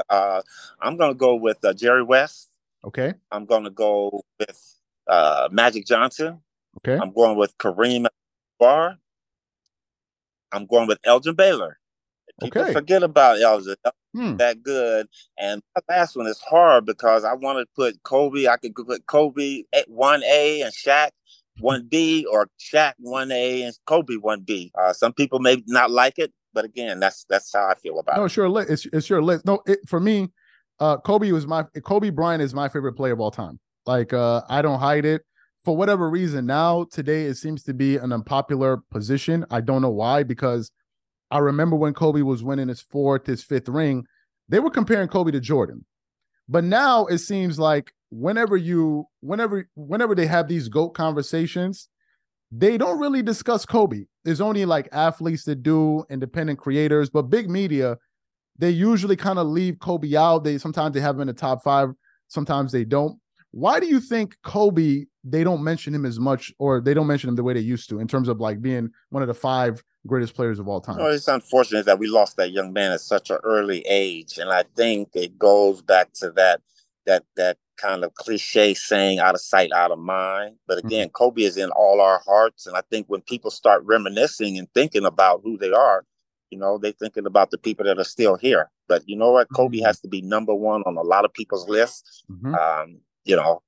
uh, 0.08 0.42
I'm 0.80 0.96
going 0.96 1.10
to 1.10 1.18
go 1.18 1.34
with 1.34 1.64
uh, 1.64 1.72
Jerry 1.72 2.02
West. 2.02 2.50
Okay. 2.84 3.14
I'm 3.30 3.46
going 3.46 3.64
to 3.64 3.70
go 3.70 4.22
with 4.38 4.80
uh, 5.06 5.48
Magic 5.50 5.86
Johnson. 5.86 6.40
Okay. 6.78 7.00
I'm 7.00 7.12
going 7.12 7.36
with 7.36 7.56
Kareem 7.58 8.06
Barr. 8.58 8.98
I'm 10.52 10.66
going 10.66 10.88
with 10.88 10.98
Elgin 11.04 11.34
Baylor. 11.34 11.78
People 12.40 12.62
okay. 12.62 12.72
forget 12.72 13.02
about 13.02 13.40
Elgin. 13.40 13.76
Hmm. 14.14 14.36
That 14.36 14.62
good. 14.62 15.06
And 15.38 15.62
my 15.74 15.94
last 15.94 16.16
one 16.16 16.26
is 16.26 16.40
hard 16.40 16.84
because 16.84 17.24
I 17.24 17.34
want 17.34 17.58
to 17.58 17.66
put 17.74 18.02
Kobe. 18.02 18.46
I 18.46 18.56
could 18.56 18.74
put 18.74 19.06
Kobe 19.06 19.62
at 19.72 19.88
one 19.88 20.22
A 20.24 20.62
and 20.62 20.72
Shaq 20.72 21.10
one 21.60 21.86
B, 21.88 22.26
or 22.30 22.48
Shaq 22.58 22.94
one 22.98 23.30
A 23.30 23.62
and 23.62 23.74
Kobe 23.86 24.16
one 24.16 24.40
B. 24.40 24.72
Uh, 24.78 24.92
some 24.92 25.12
people 25.12 25.38
may 25.38 25.62
not 25.66 25.90
like 25.90 26.18
it, 26.18 26.32
but 26.52 26.64
again, 26.64 27.00
that's 27.00 27.24
that's 27.28 27.52
how 27.54 27.68
I 27.68 27.74
feel 27.74 27.98
about 27.98 28.16
no, 28.16 28.22
it. 28.22 28.24
No, 28.24 28.28
sure, 28.28 28.62
it's 28.68 28.86
it's 28.92 29.08
your 29.08 29.22
list. 29.22 29.44
No, 29.44 29.60
it, 29.66 29.80
for 29.86 30.00
me, 30.00 30.28
uh, 30.80 30.98
Kobe 30.98 31.30
was 31.32 31.46
my 31.46 31.64
Kobe 31.84 32.10
Bryant 32.10 32.42
is 32.42 32.54
my 32.54 32.68
favorite 32.68 32.94
player 32.94 33.12
of 33.12 33.20
all 33.20 33.30
time. 33.30 33.58
Like 33.86 34.12
uh, 34.12 34.42
I 34.48 34.62
don't 34.62 34.78
hide 34.78 35.04
it. 35.04 35.22
For 35.64 35.76
whatever 35.76 36.10
reason, 36.10 36.46
now 36.46 36.86
today 36.90 37.26
it 37.26 37.36
seems 37.36 37.62
to 37.64 37.74
be 37.74 37.96
an 37.96 38.12
unpopular 38.12 38.78
position. 38.90 39.46
I 39.50 39.60
don't 39.60 39.82
know 39.82 39.90
why 39.90 40.24
because 40.24 40.72
I 41.30 41.38
remember 41.38 41.76
when 41.76 41.94
Kobe 41.94 42.22
was 42.22 42.42
winning 42.42 42.68
his 42.68 42.80
fourth, 42.80 43.26
his 43.26 43.44
fifth 43.44 43.68
ring, 43.68 44.04
they 44.48 44.58
were 44.58 44.70
comparing 44.70 45.08
Kobe 45.08 45.30
to 45.30 45.40
Jordan. 45.40 45.84
But 46.48 46.64
now 46.64 47.06
it 47.06 47.18
seems 47.18 47.58
like 47.58 47.92
whenever 48.10 48.56
you, 48.56 49.06
whenever, 49.20 49.68
whenever 49.74 50.14
they 50.14 50.26
have 50.26 50.48
these 50.48 50.68
GOAT 50.68 50.90
conversations, 50.90 51.88
they 52.50 52.76
don't 52.76 52.98
really 52.98 53.22
discuss 53.22 53.64
Kobe. 53.64 54.04
There's 54.24 54.40
only 54.40 54.64
like 54.64 54.88
athletes 54.92 55.44
that 55.44 55.62
do, 55.62 56.04
independent 56.10 56.58
creators, 56.58 57.08
but 57.08 57.30
big 57.30 57.48
media, 57.48 57.96
they 58.58 58.70
usually 58.70 59.16
kind 59.16 59.38
of 59.38 59.46
leave 59.46 59.78
Kobe 59.78 60.14
out. 60.16 60.44
They 60.44 60.58
sometimes 60.58 60.92
they 60.92 61.00
have 61.00 61.14
him 61.14 61.22
in 61.22 61.26
the 61.28 61.32
top 61.32 61.62
five, 61.62 61.90
sometimes 62.28 62.72
they 62.72 62.84
don't. 62.84 63.18
Why 63.52 63.80
do 63.80 63.86
you 63.86 64.00
think 64.00 64.36
Kobe 64.42 65.04
they 65.24 65.44
don't 65.44 65.62
mention 65.62 65.94
him 65.94 66.04
as 66.04 66.18
much, 66.18 66.52
or 66.58 66.80
they 66.80 66.94
don't 66.94 67.06
mention 67.06 67.28
him 67.28 67.36
the 67.36 67.44
way 67.44 67.54
they 67.54 67.60
used 67.60 67.88
to 67.90 68.00
in 68.00 68.08
terms 68.08 68.28
of 68.28 68.40
like 68.40 68.60
being 68.60 68.90
one 69.10 69.22
of 69.22 69.28
the 69.28 69.34
five 69.34 69.82
greatest 70.06 70.34
players 70.34 70.58
of 70.58 70.68
all 70.68 70.80
time? 70.80 70.98
Well, 70.98 71.12
it's 71.12 71.28
unfortunate 71.28 71.86
that 71.86 71.98
we 71.98 72.08
lost 72.08 72.36
that 72.36 72.52
young 72.52 72.72
man 72.72 72.92
at 72.92 73.00
such 73.00 73.30
an 73.30 73.38
early 73.44 73.84
age, 73.88 74.38
and 74.38 74.50
I 74.50 74.64
think 74.76 75.10
it 75.14 75.38
goes 75.38 75.82
back 75.82 76.12
to 76.14 76.30
that 76.32 76.60
that 77.06 77.24
that 77.36 77.56
kind 77.76 78.04
of 78.04 78.14
cliche 78.14 78.74
saying 78.74 79.18
out 79.18 79.34
of 79.34 79.40
sight 79.40 79.72
out 79.72 79.90
of 79.90 79.98
mind 79.98 80.54
but 80.68 80.78
mm-hmm. 80.78 80.86
again 80.86 81.06
mm-hmm. 81.08 81.24
kobe 81.24 81.42
is 81.42 81.56
in 81.56 81.70
all 81.70 82.00
our 82.00 82.20
hearts 82.24 82.66
and 82.66 82.76
i 82.76 82.82
think 82.90 83.06
when 83.08 83.20
people 83.22 83.50
start 83.50 83.82
reminiscing 83.84 84.56
and 84.58 84.68
thinking 84.72 85.04
about 85.04 85.40
who 85.42 85.56
they 85.56 85.72
are 85.72 86.04
you 86.50 86.58
know 86.58 86.78
they're 86.78 86.92
thinking 86.92 87.26
about 87.26 87.50
the 87.50 87.58
people 87.58 87.84
that 87.84 87.98
are 87.98 88.04
still 88.04 88.36
here 88.36 88.70
but 88.88 89.02
you 89.08 89.16
know 89.16 89.32
what 89.32 89.48
kobe 89.54 89.78
mm-hmm. 89.78 89.86
has 89.86 90.00
to 90.00 90.06
be 90.06 90.22
number 90.22 90.54
one 90.54 90.82
on 90.86 90.96
a 90.96 91.02
lot 91.02 91.24
of 91.24 91.32
people's 91.32 91.68
lists 91.68 92.22
mm-hmm. 92.30 92.54
um, 92.54 93.00
you 93.24 93.34
know 93.34 93.62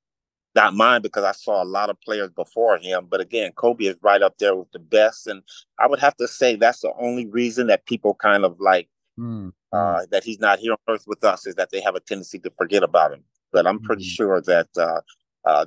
not 0.54 0.74
mine 0.74 1.02
because 1.02 1.24
i 1.24 1.32
saw 1.32 1.62
a 1.62 1.64
lot 1.64 1.90
of 1.90 2.00
players 2.00 2.30
before 2.30 2.78
him 2.78 3.06
but 3.08 3.20
again 3.20 3.52
kobe 3.52 3.84
is 3.84 3.98
right 4.02 4.22
up 4.22 4.36
there 4.38 4.54
with 4.54 4.70
the 4.72 4.78
best 4.78 5.26
and 5.26 5.42
i 5.78 5.86
would 5.86 6.00
have 6.00 6.16
to 6.16 6.28
say 6.28 6.56
that's 6.56 6.80
the 6.80 6.92
only 7.00 7.26
reason 7.26 7.66
that 7.66 7.86
people 7.86 8.14
kind 8.14 8.44
of 8.44 8.58
like 8.60 8.88
mm. 9.18 9.52
uh, 9.72 10.00
that 10.10 10.24
he's 10.24 10.38
not 10.38 10.58
here 10.58 10.72
on 10.72 10.78
earth 10.88 11.04
with 11.06 11.24
us 11.24 11.46
is 11.46 11.54
that 11.54 11.70
they 11.70 11.80
have 11.80 11.94
a 11.94 12.00
tendency 12.00 12.38
to 12.38 12.50
forget 12.50 12.82
about 12.82 13.12
him 13.12 13.24
but 13.54 13.66
I'm 13.66 13.80
pretty 13.80 14.02
mm-hmm. 14.02 14.08
sure 14.08 14.40
that 14.42 14.68
uh, 14.76 15.00
uh, 15.48 15.64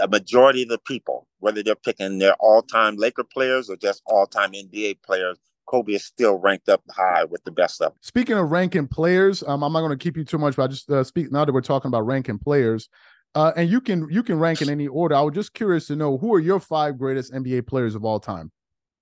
a 0.00 0.08
majority 0.08 0.62
of 0.62 0.70
the 0.70 0.78
people, 0.78 1.28
whether 1.38 1.62
they're 1.62 1.76
picking 1.76 2.18
their 2.18 2.34
all-time 2.40 2.96
Laker 2.96 3.22
players 3.22 3.68
or 3.70 3.76
just 3.76 4.02
all-time 4.06 4.52
NBA 4.52 5.02
players, 5.02 5.38
Kobe 5.66 5.92
is 5.92 6.04
still 6.04 6.36
ranked 6.36 6.70
up 6.70 6.82
high 6.90 7.24
with 7.24 7.44
the 7.44 7.50
best 7.50 7.82
of 7.82 7.92
them. 7.92 7.98
Speaking 8.00 8.38
of 8.38 8.50
ranking 8.50 8.88
players, 8.88 9.44
um, 9.46 9.62
I'm 9.62 9.72
not 9.74 9.80
going 9.80 9.96
to 9.96 10.02
keep 10.02 10.16
you 10.16 10.24
too 10.24 10.38
much, 10.38 10.56
but 10.56 10.64
I 10.64 10.66
just 10.68 10.90
uh, 10.90 11.04
speak 11.04 11.30
now 11.30 11.44
that 11.44 11.52
we're 11.52 11.60
talking 11.60 11.88
about 11.90 12.06
ranking 12.06 12.38
players. 12.38 12.88
Uh, 13.34 13.52
and 13.56 13.70
you 13.70 13.80
can 13.80 14.08
you 14.10 14.22
can 14.22 14.38
rank 14.38 14.62
in 14.62 14.70
any 14.70 14.86
order. 14.86 15.14
I 15.14 15.20
was 15.20 15.34
just 15.34 15.54
curious 15.54 15.86
to 15.88 15.96
know 15.96 16.18
who 16.18 16.34
are 16.34 16.40
your 16.40 16.60
five 16.60 16.98
greatest 16.98 17.32
NBA 17.32 17.66
players 17.66 17.94
of 17.94 18.04
all 18.04 18.20
time, 18.20 18.50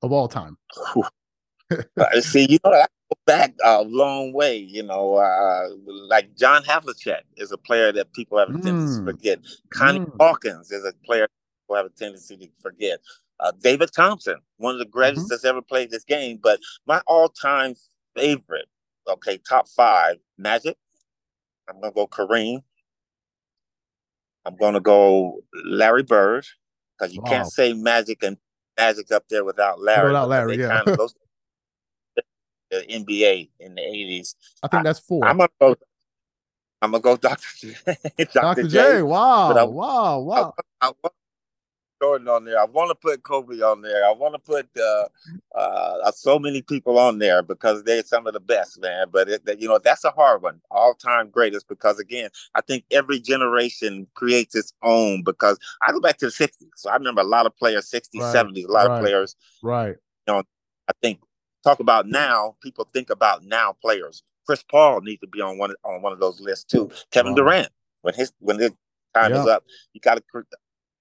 of 0.02 0.12
all 0.12 0.28
time. 0.28 0.56
See, 2.21 2.47
you 2.49 2.59
know, 2.64 2.73
I 2.73 2.87
go 3.11 3.18
back 3.26 3.54
a 3.64 3.83
long 3.83 4.33
way. 4.33 4.56
You 4.56 4.83
know, 4.83 5.16
uh, 5.16 5.68
like 5.87 6.37
John 6.37 6.62
Havlicek 6.62 7.23
is 7.37 7.52
a 7.52 7.59
player 7.59 7.92
that 7.92 8.12
people 8.12 8.38
have 8.38 8.50
a 8.50 8.52
tendency 8.52 9.00
mm. 9.00 9.06
to 9.06 9.12
forget. 9.12 9.38
Connie 9.71 10.00
mm. 10.00 10.16
Hawkins 10.21 10.71
is 10.71 10.85
a 10.85 10.92
player 11.04 11.28
people 11.66 11.76
have 11.76 11.87
a 11.87 11.90
tendency 11.90 12.37
to 12.37 12.49
forget. 12.61 13.00
Uh, 13.38 13.52
David 13.61 13.90
Thompson, 13.95 14.37
one 14.56 14.75
of 14.75 14.78
the 14.78 14.87
greatest 14.87 15.23
mm-hmm. 15.23 15.28
that's 15.30 15.45
ever 15.45 15.61
played 15.61 15.90
this 15.90 16.04
game. 16.04 16.38
But 16.42 16.61
my 16.87 17.02
all-time 17.06 17.75
favorite, 18.14 18.66
okay, 19.06 19.38
top 19.38 19.68
five, 19.68 20.16
Magic. 20.38 20.76
I'm 21.68 21.80
gonna 21.80 21.92
go 21.92 22.06
Kareem. 22.06 22.62
I'm 24.47 24.57
gonna 24.57 24.81
go 24.81 25.41
Larry 25.65 26.05
Bird 26.05 26.47
because 26.97 27.12
you 27.12 27.21
wow. 27.23 27.31
can't 27.31 27.53
say 27.53 27.73
Magic 27.73 28.23
and 28.23 28.37
Magic 28.79 29.11
up 29.11 29.25
there 29.29 29.45
without 29.45 29.81
Larry. 29.81 30.07
Without 30.07 30.29
Larry, 30.29 30.59
yeah. 30.59 30.69
Kind 30.69 30.88
of, 30.88 30.99
those, 30.99 31.15
the 32.71 32.85
NBA 32.88 33.50
in 33.59 33.75
the 33.75 33.83
eighties. 33.83 34.37
I 34.62 34.69
think 34.69 34.85
that's 34.85 35.00
four. 35.00 35.25
I'm 35.25 35.39
gonna 35.39 35.49
go. 35.61 35.75
I'm 36.80 36.93
gonna 36.93 37.02
go 37.02 37.17
Dr. 37.17 37.49
J. 37.56 37.75
Dr. 37.85 38.26
Dr. 38.32 38.69
J. 38.69 39.02
Wow, 39.02 39.52
I, 39.52 39.65
wow, 39.65 40.21
wow. 40.21 40.54
I, 40.80 40.93
I, 41.04 41.09
Jordan 42.00 42.28
on 42.28 42.45
there. 42.45 42.61
I 42.61 42.65
want 42.65 42.91
to 42.91 42.95
put 42.95 43.23
Kobe 43.23 43.61
on 43.61 43.82
there. 43.82 44.06
I 44.06 44.13
want 44.13 44.35
to 44.35 44.39
put 44.39 44.69
uh, 44.78 45.09
uh, 45.59 46.11
so 46.13 46.39
many 46.39 46.63
people 46.63 46.99
on 46.99 47.19
there 47.19 47.43
because 47.43 47.85
they're 47.85 48.04
some 48.04 48.26
of 48.26 48.35
the 48.35 48.41
best, 48.41 48.80
man. 48.80 49.06
But 49.11 49.28
it, 49.28 49.43
you 49.59 49.69
know 49.69 49.78
that's 49.78 50.04
a 50.04 50.11
hard 50.11 50.43
one, 50.43 50.61
all 50.71 50.95
time 50.95 51.30
greatest. 51.30 51.69
Because 51.69 51.99
again, 51.99 52.30
I 52.54 52.61
think 52.61 52.85
every 52.91 53.21
generation 53.21 54.06
creates 54.15 54.54
its 54.54 54.73
own. 54.82 55.23
Because 55.23 55.59
I 55.82 55.93
go 55.93 56.00
back 56.00 56.19
to 56.19 56.26
the 56.26 56.32
'60s, 56.32 56.69
so 56.76 56.91
I 56.91 56.97
remember 56.97 57.21
a 57.21 57.25
lot 57.25 57.47
of 57.47 57.56
players, 57.56 57.91
'60s, 57.91 58.21
right, 58.21 58.35
'70s, 58.35 58.69
a 58.69 58.73
lot 58.73 58.89
right, 58.89 58.97
of 58.97 59.02
players. 59.02 59.37
Right. 59.63 59.97
You 60.26 60.35
know, 60.35 60.43
I 60.89 60.93
think 61.02 61.21
talk 61.65 61.80
about 61.80 62.06
now, 62.06 62.56
people 62.63 62.87
think 62.93 63.11
about 63.11 63.45
now 63.45 63.75
players. 63.80 64.23
Chris 64.47 64.63
Paul 64.63 65.00
needs 65.00 65.21
to 65.21 65.26
be 65.26 65.41
on 65.41 65.59
one 65.59 65.75
on 65.85 66.02
one 66.02 66.13
of 66.13 66.21
those 66.21 66.41
lists 66.41 66.65
too. 66.65 66.91
Kevin 67.11 67.32
wow. 67.32 67.37
Durant, 67.37 67.69
when 68.02 68.15
his 68.15 68.32
when 68.39 68.59
his 68.59 68.71
time 69.15 69.32
yeah. 69.32 69.41
is 69.41 69.47
up, 69.49 69.65
you 69.93 70.00
got 70.00 70.15
to 70.15 70.23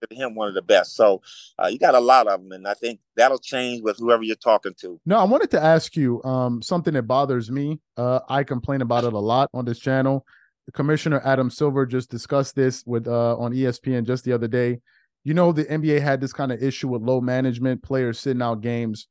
consider 0.08 0.28
him 0.28 0.36
one 0.36 0.48
of 0.48 0.54
the 0.54 0.62
best. 0.62 0.96
So 0.96 1.22
uh, 1.62 1.68
you 1.68 1.78
got 1.78 1.96
a 1.96 2.00
lot 2.00 2.28
of 2.28 2.42
them, 2.42 2.52
and 2.52 2.68
I 2.68 2.74
think 2.74 3.00
that'll 3.16 3.40
change 3.40 3.82
with 3.82 3.98
whoever 3.98 4.24
you're 4.24 4.36
talking 4.36 4.74
to. 4.82 5.00
No, 5.06 5.18
I 5.18 5.24
wanted 5.24 5.52
to 5.52 5.64
ask 5.64 5.96
you 5.96 6.24
um, 6.24 6.62
something 6.62 6.94
that 6.94 7.04
bothers 7.04 7.52
me. 7.52 7.80
Uh, 7.98 8.20
I 8.30 8.44
complain 8.44 8.82
about 8.82 9.04
it 9.04 9.14
a 9.14 9.20
lot 9.20 9.50
on 9.54 9.66
this 9.66 9.80
channel. 9.80 10.26
Commissioner 10.74 11.22
Adam 11.24 11.50
Silver 11.50 11.86
just 11.86 12.10
discussed 12.10 12.56
this 12.56 12.84
with 12.86 13.08
uh, 13.08 13.38
on 13.38 13.54
ESPN 13.54 14.06
just 14.06 14.24
the 14.24 14.34
other 14.34 14.48
day. 14.48 14.80
You 15.24 15.34
know, 15.34 15.52
the 15.52 15.66
NBA 15.66 16.02
had 16.02 16.22
this 16.22 16.34
kind 16.34 16.52
of 16.52 16.62
issue 16.62 16.88
with 16.88 17.02
load 17.02 17.22
management, 17.22 17.84
players 17.84 18.20
sitting 18.20 18.42
out 18.42 18.62
games 18.62 19.08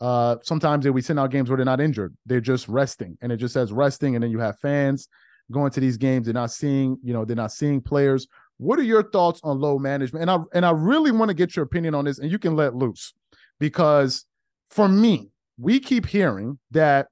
uh, 0.00 0.36
sometimes 0.42 0.88
we 0.88 1.02
send 1.02 1.18
out 1.18 1.30
games 1.30 1.50
where 1.50 1.56
they're 1.56 1.66
not 1.66 1.80
injured; 1.80 2.16
they're 2.26 2.40
just 2.40 2.68
resting, 2.68 3.18
and 3.20 3.32
it 3.32 3.38
just 3.38 3.54
says 3.54 3.72
resting. 3.72 4.14
And 4.14 4.22
then 4.22 4.30
you 4.30 4.38
have 4.38 4.58
fans 4.60 5.08
going 5.50 5.70
to 5.72 5.80
these 5.80 5.96
games; 5.96 6.26
they're 6.26 6.34
not 6.34 6.52
seeing, 6.52 6.98
you 7.02 7.12
know, 7.12 7.24
they're 7.24 7.36
not 7.36 7.52
seeing 7.52 7.80
players. 7.80 8.28
What 8.58 8.78
are 8.78 8.84
your 8.84 9.08
thoughts 9.10 9.40
on 9.42 9.60
load 9.60 9.80
management? 9.80 10.22
And 10.22 10.30
I 10.30 10.38
and 10.52 10.66
I 10.66 10.70
really 10.70 11.12
want 11.12 11.30
to 11.30 11.34
get 11.34 11.56
your 11.56 11.64
opinion 11.64 11.94
on 11.94 12.04
this, 12.04 12.18
and 12.18 12.30
you 12.30 12.38
can 12.38 12.56
let 12.56 12.74
loose 12.74 13.14
because 13.58 14.26
for 14.70 14.88
me, 14.88 15.30
we 15.58 15.80
keep 15.80 16.06
hearing 16.06 16.58
that 16.70 17.08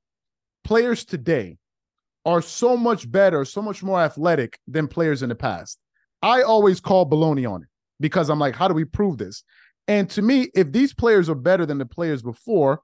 players 0.64 1.04
today 1.04 1.56
are 2.24 2.42
so 2.42 2.76
much 2.76 3.10
better, 3.10 3.44
so 3.44 3.62
much 3.62 3.82
more 3.82 4.00
athletic 4.00 4.58
than 4.66 4.88
players 4.88 5.22
in 5.22 5.28
the 5.28 5.34
past. 5.34 5.78
I 6.22 6.42
always 6.42 6.80
call 6.80 7.08
baloney 7.08 7.48
on 7.48 7.62
it 7.62 7.68
because 8.00 8.28
I'm 8.28 8.38
like, 8.38 8.54
how 8.54 8.68
do 8.68 8.74
we 8.74 8.84
prove 8.84 9.18
this? 9.18 9.44
And 9.88 10.10
to 10.10 10.22
me, 10.22 10.48
if 10.54 10.72
these 10.72 10.92
players 10.92 11.28
are 11.28 11.36
better 11.36 11.64
than 11.64 11.78
the 11.78 11.86
players 11.86 12.22
before, 12.22 12.82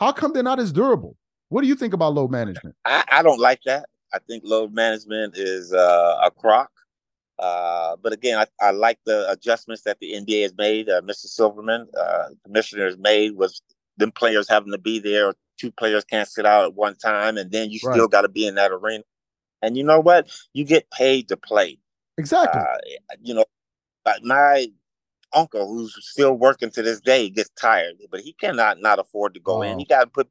how 0.00 0.12
come 0.12 0.32
they're 0.32 0.42
not 0.42 0.58
as 0.58 0.72
durable? 0.72 1.16
What 1.50 1.62
do 1.62 1.68
you 1.68 1.74
think 1.74 1.92
about 1.92 2.14
load 2.14 2.30
management? 2.30 2.74
I, 2.84 3.04
I 3.10 3.22
don't 3.22 3.40
like 3.40 3.60
that. 3.66 3.88
I 4.12 4.18
think 4.20 4.42
load 4.46 4.72
management 4.72 5.36
is 5.36 5.72
uh, 5.72 6.20
a 6.24 6.30
crock. 6.30 6.70
Uh, 7.38 7.96
but 8.02 8.12
again, 8.12 8.38
I, 8.38 8.46
I, 8.60 8.70
like 8.72 8.98
the 9.06 9.30
adjustments 9.30 9.82
that 9.82 10.00
the 10.00 10.12
NBA 10.12 10.42
has 10.42 10.54
made. 10.56 10.88
Uh, 10.88 11.00
Mr. 11.02 11.26
Silverman, 11.26 11.86
uh, 11.98 12.30
commissioner, 12.44 12.86
has 12.86 12.98
made 12.98 13.36
was 13.36 13.62
them 13.96 14.10
players 14.10 14.48
having 14.48 14.72
to 14.72 14.78
be 14.78 14.98
there. 14.98 15.34
Two 15.56 15.70
players 15.70 16.04
can't 16.04 16.28
sit 16.28 16.46
out 16.46 16.64
at 16.64 16.74
one 16.74 16.96
time, 16.96 17.36
and 17.36 17.50
then 17.50 17.70
you 17.70 17.78
right. 17.84 17.94
still 17.94 18.08
got 18.08 18.22
to 18.22 18.28
be 18.28 18.46
in 18.46 18.56
that 18.56 18.72
arena. 18.72 19.04
And 19.62 19.76
you 19.76 19.84
know 19.84 20.00
what? 20.00 20.30
You 20.52 20.64
get 20.64 20.90
paid 20.90 21.28
to 21.28 21.36
play. 21.36 21.78
Exactly. 22.16 22.60
Uh, 22.60 23.16
you 23.20 23.34
know, 23.34 23.44
my 24.22 24.68
uncle 25.32 25.68
who's 25.68 25.94
still 26.00 26.34
working 26.34 26.70
to 26.70 26.82
this 26.82 27.00
day 27.00 27.28
gets 27.30 27.50
tired, 27.50 27.94
but 28.10 28.20
he 28.20 28.32
cannot 28.32 28.80
not 28.80 28.98
afford 28.98 29.34
to 29.34 29.40
go 29.40 29.62
in. 29.62 29.78
He 29.78 29.84
got 29.84 30.00
to 30.00 30.06
put 30.06 30.28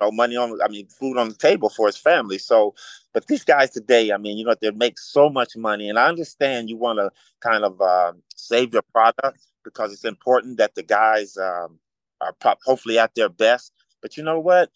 know, 0.00 0.10
money 0.10 0.36
on, 0.36 0.60
I 0.62 0.68
mean, 0.68 0.86
food 0.88 1.18
on 1.18 1.28
the 1.28 1.34
table 1.34 1.68
for 1.68 1.86
his 1.86 1.96
family. 1.96 2.38
So, 2.38 2.74
but 3.12 3.26
these 3.26 3.44
guys 3.44 3.70
today, 3.70 4.12
I 4.12 4.16
mean, 4.16 4.36
you 4.38 4.44
know, 4.44 4.54
they 4.60 4.70
make 4.70 4.98
so 4.98 5.28
much 5.28 5.56
money, 5.56 5.88
and 5.88 5.98
I 5.98 6.08
understand 6.08 6.70
you 6.70 6.76
want 6.76 6.98
to 6.98 7.10
kind 7.40 7.64
of 7.64 7.80
uh, 7.80 8.12
save 8.34 8.72
your 8.72 8.82
product 8.82 9.46
because 9.64 9.92
it's 9.92 10.04
important 10.04 10.58
that 10.58 10.74
the 10.74 10.82
guys 10.82 11.36
um, 11.36 11.78
are 12.20 12.32
pro- 12.40 12.54
hopefully 12.64 12.98
at 12.98 13.14
their 13.14 13.28
best. 13.28 13.72
But 14.00 14.16
you 14.16 14.22
know 14.22 14.40
what? 14.40 14.70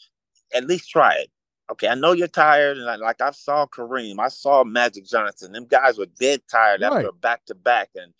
At 0.54 0.66
least 0.66 0.90
try 0.90 1.14
it. 1.14 1.30
Okay, 1.68 1.88
I 1.88 1.96
know 1.96 2.12
you're 2.12 2.28
tired, 2.28 2.78
and 2.78 2.88
I, 2.88 2.94
like 2.94 3.20
I 3.20 3.32
saw 3.32 3.66
Kareem, 3.66 4.20
I 4.20 4.28
saw 4.28 4.62
Magic 4.62 5.04
Johnson. 5.04 5.50
Them 5.50 5.66
guys 5.66 5.98
were 5.98 6.06
dead 6.06 6.42
tired 6.48 6.82
right. 6.82 6.92
after 6.92 7.10
back 7.10 7.44
to 7.46 7.56
back, 7.56 7.88
and 7.96 8.12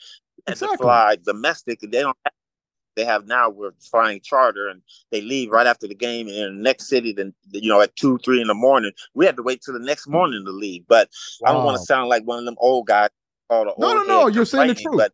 and 0.47 0.55
exactly. 0.55 0.77
to 0.79 0.83
fly 0.83 1.17
domestic. 1.25 1.81
They 1.81 2.01
don't. 2.01 2.17
Have, 2.25 2.33
they 2.97 3.05
have 3.05 3.27
now. 3.27 3.49
We're 3.51 3.73
flying 3.91 4.21
charter, 4.21 4.69
and 4.69 4.83
they 5.13 5.21
leave 5.21 5.51
right 5.51 5.67
after 5.67 5.87
the 5.87 5.95
game 5.95 6.27
in 6.29 6.57
the 6.57 6.63
next 6.63 6.89
city. 6.89 7.13
Then 7.13 7.35
you 7.53 7.69
know 7.69 7.81
at 7.81 7.95
two, 7.97 8.19
three 8.19 8.41
in 8.41 8.49
the 8.49 8.55
morning. 8.55 8.93
We 9.15 9.27
had 9.27 9.37
to 9.37 9.43
wait 9.43 9.63
till 9.63 9.75
the 9.75 9.85
next 9.85 10.07
mm. 10.09 10.13
morning 10.13 10.45
to 10.45 10.51
leave. 10.51 10.85
But 10.89 11.11
wow. 11.41 11.51
I 11.51 11.53
don't 11.53 11.65
want 11.65 11.79
to 11.79 11.85
sound 11.85 12.09
like 12.09 12.25
one 12.25 12.41
of 12.41 12.45
them 12.45 12.57
old 12.59 12.87
guys. 12.87 13.11
no, 13.51 13.75
no, 13.79 14.03
no. 14.03 14.27
You're 14.27 14.47
saying 14.47 14.69
the 14.69 14.75
truth. 14.75 14.97
But 14.97 15.13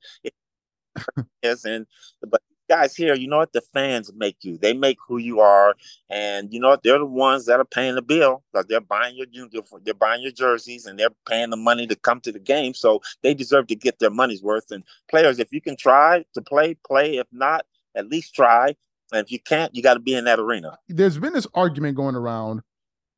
yes, 1.42 1.64
and 1.64 1.86
but 2.26 2.40
guys 2.68 2.94
here, 2.94 3.14
you 3.14 3.28
know 3.28 3.38
what? 3.38 3.52
The 3.52 3.60
fans 3.60 4.10
make 4.14 4.38
you. 4.42 4.58
They 4.58 4.72
make 4.72 4.98
who 5.06 5.18
you 5.18 5.40
are, 5.40 5.74
and 6.10 6.52
you 6.52 6.60
know 6.60 6.70
what? 6.70 6.82
They're 6.82 6.98
the 6.98 7.06
ones 7.06 7.46
that 7.46 7.60
are 7.60 7.64
paying 7.64 7.94
the 7.94 8.02
bill 8.02 8.42
because 8.52 8.66
they're 8.66 8.80
buying 8.80 9.16
your 9.16 9.26
uniform, 9.30 9.82
they're 9.84 9.94
buying 9.94 10.22
your 10.22 10.32
jerseys, 10.32 10.86
and 10.86 10.98
they're 10.98 11.10
paying 11.28 11.50
the 11.50 11.56
money 11.56 11.86
to 11.86 11.96
come 11.96 12.20
to 12.20 12.32
the 12.32 12.38
game. 12.38 12.74
So 12.74 13.00
they 13.22 13.34
deserve 13.34 13.66
to 13.68 13.74
get 13.74 13.98
their 13.98 14.10
money's 14.10 14.42
worth. 14.42 14.70
And 14.70 14.84
players, 15.08 15.38
if 15.38 15.52
you 15.52 15.60
can 15.60 15.76
try 15.76 16.24
to 16.34 16.42
play, 16.42 16.74
play. 16.86 17.16
If 17.16 17.26
not, 17.32 17.66
at 17.94 18.08
least 18.08 18.34
try. 18.34 18.76
And 19.12 19.24
if 19.24 19.30
you 19.30 19.40
can't, 19.40 19.74
you 19.74 19.82
got 19.82 19.94
to 19.94 20.00
be 20.00 20.14
in 20.14 20.24
that 20.24 20.38
arena. 20.38 20.78
There's 20.88 21.18
been 21.18 21.34
this 21.34 21.46
argument 21.54 21.96
going 21.96 22.14
around 22.14 22.62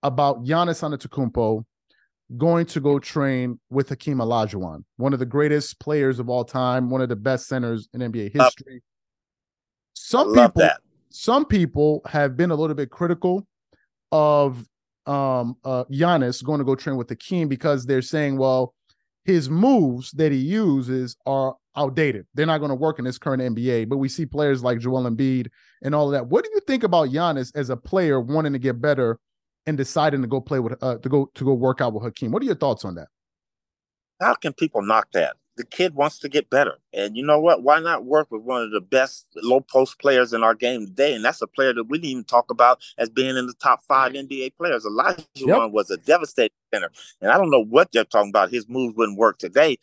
about 0.02 0.44
Giannis 0.44 0.82
Antetokounmpo 0.82 1.64
going 2.36 2.66
to 2.66 2.80
go 2.80 2.98
train 2.98 3.60
with 3.70 3.88
Hakeem 3.88 4.18
Olajuwon, 4.18 4.84
one 4.96 5.12
of 5.12 5.18
the 5.18 5.26
greatest 5.26 5.78
players 5.78 6.18
of 6.18 6.28
all 6.28 6.44
time, 6.44 6.90
one 6.90 7.00
of 7.00 7.08
the 7.08 7.16
best 7.16 7.46
centers 7.46 7.88
in 7.92 8.00
NBA 8.00 8.34
uh, 8.34 8.44
history. 8.44 8.82
Some 9.94 10.34
people, 10.34 10.52
that. 10.56 10.80
some 11.10 11.44
people 11.44 12.02
have 12.06 12.36
been 12.36 12.50
a 12.50 12.54
little 12.54 12.76
bit 12.76 12.90
critical 12.90 13.46
of 14.12 14.68
um 15.06 15.56
uh 15.64 15.84
Giannis 15.84 16.42
going 16.42 16.58
to 16.58 16.64
go 16.64 16.74
train 16.74 16.96
with 16.96 17.08
Hakeem 17.08 17.48
because 17.48 17.86
they're 17.86 18.02
saying, 18.02 18.38
well, 18.38 18.74
his 19.24 19.48
moves 19.48 20.10
that 20.12 20.32
he 20.32 20.38
uses 20.38 21.16
are 21.26 21.56
outdated. 21.76 22.26
They're 22.34 22.46
not 22.46 22.58
going 22.58 22.70
to 22.70 22.74
work 22.74 22.98
in 22.98 23.04
this 23.04 23.18
current 23.18 23.42
NBA. 23.42 23.88
But 23.88 23.98
we 23.98 24.08
see 24.08 24.26
players 24.26 24.62
like 24.62 24.78
Joel 24.78 25.10
Embiid 25.10 25.48
and 25.82 25.94
all 25.94 26.06
of 26.06 26.12
that. 26.12 26.26
What 26.28 26.44
do 26.44 26.50
you 26.54 26.60
think 26.60 26.84
about 26.84 27.08
Giannis 27.08 27.54
as 27.56 27.70
a 27.70 27.76
player 27.76 28.20
wanting 28.20 28.52
to 28.52 28.58
get 28.58 28.80
better 28.80 29.18
and 29.66 29.76
deciding 29.76 30.22
to 30.22 30.28
go 30.28 30.40
play 30.40 30.60
with 30.60 30.80
uh, 30.82 30.98
to 30.98 31.08
go 31.08 31.30
to 31.34 31.44
go 31.44 31.54
work 31.54 31.80
out 31.80 31.92
with 31.92 32.04
Hakeem? 32.04 32.30
What 32.30 32.42
are 32.42 32.46
your 32.46 32.54
thoughts 32.54 32.84
on 32.84 32.94
that? 32.96 33.08
How 34.20 34.34
can 34.34 34.52
people 34.52 34.82
knock 34.82 35.08
that? 35.12 35.36
The 35.56 35.64
kid 35.64 35.94
wants 35.94 36.18
to 36.18 36.28
get 36.28 36.50
better, 36.50 36.78
and 36.92 37.16
you 37.16 37.24
know 37.24 37.38
what? 37.38 37.62
Why 37.62 37.78
not 37.78 38.04
work 38.04 38.28
with 38.32 38.42
one 38.42 38.62
of 38.62 38.72
the 38.72 38.80
best 38.80 39.26
low 39.36 39.60
post 39.60 40.00
players 40.00 40.32
in 40.32 40.42
our 40.42 40.54
game 40.54 40.86
today? 40.86 41.14
And 41.14 41.24
that's 41.24 41.40
a 41.42 41.46
player 41.46 41.72
that 41.72 41.84
we 41.84 41.98
didn't 41.98 42.10
even 42.10 42.24
talk 42.24 42.50
about 42.50 42.82
as 42.98 43.08
being 43.08 43.36
in 43.36 43.46
the 43.46 43.54
top 43.62 43.84
five 43.84 44.14
NBA 44.14 44.56
players. 44.56 44.84
Elijah 44.84 45.22
yep. 45.36 45.70
was 45.70 45.90
a 45.90 45.96
devastating 45.98 46.56
center, 46.72 46.90
and 47.20 47.30
I 47.30 47.38
don't 47.38 47.50
know 47.50 47.64
what 47.64 47.92
they're 47.92 48.04
talking 48.04 48.30
about. 48.30 48.50
His 48.50 48.68
moves 48.68 48.96
wouldn't 48.96 49.18
work 49.18 49.38
today 49.38 49.78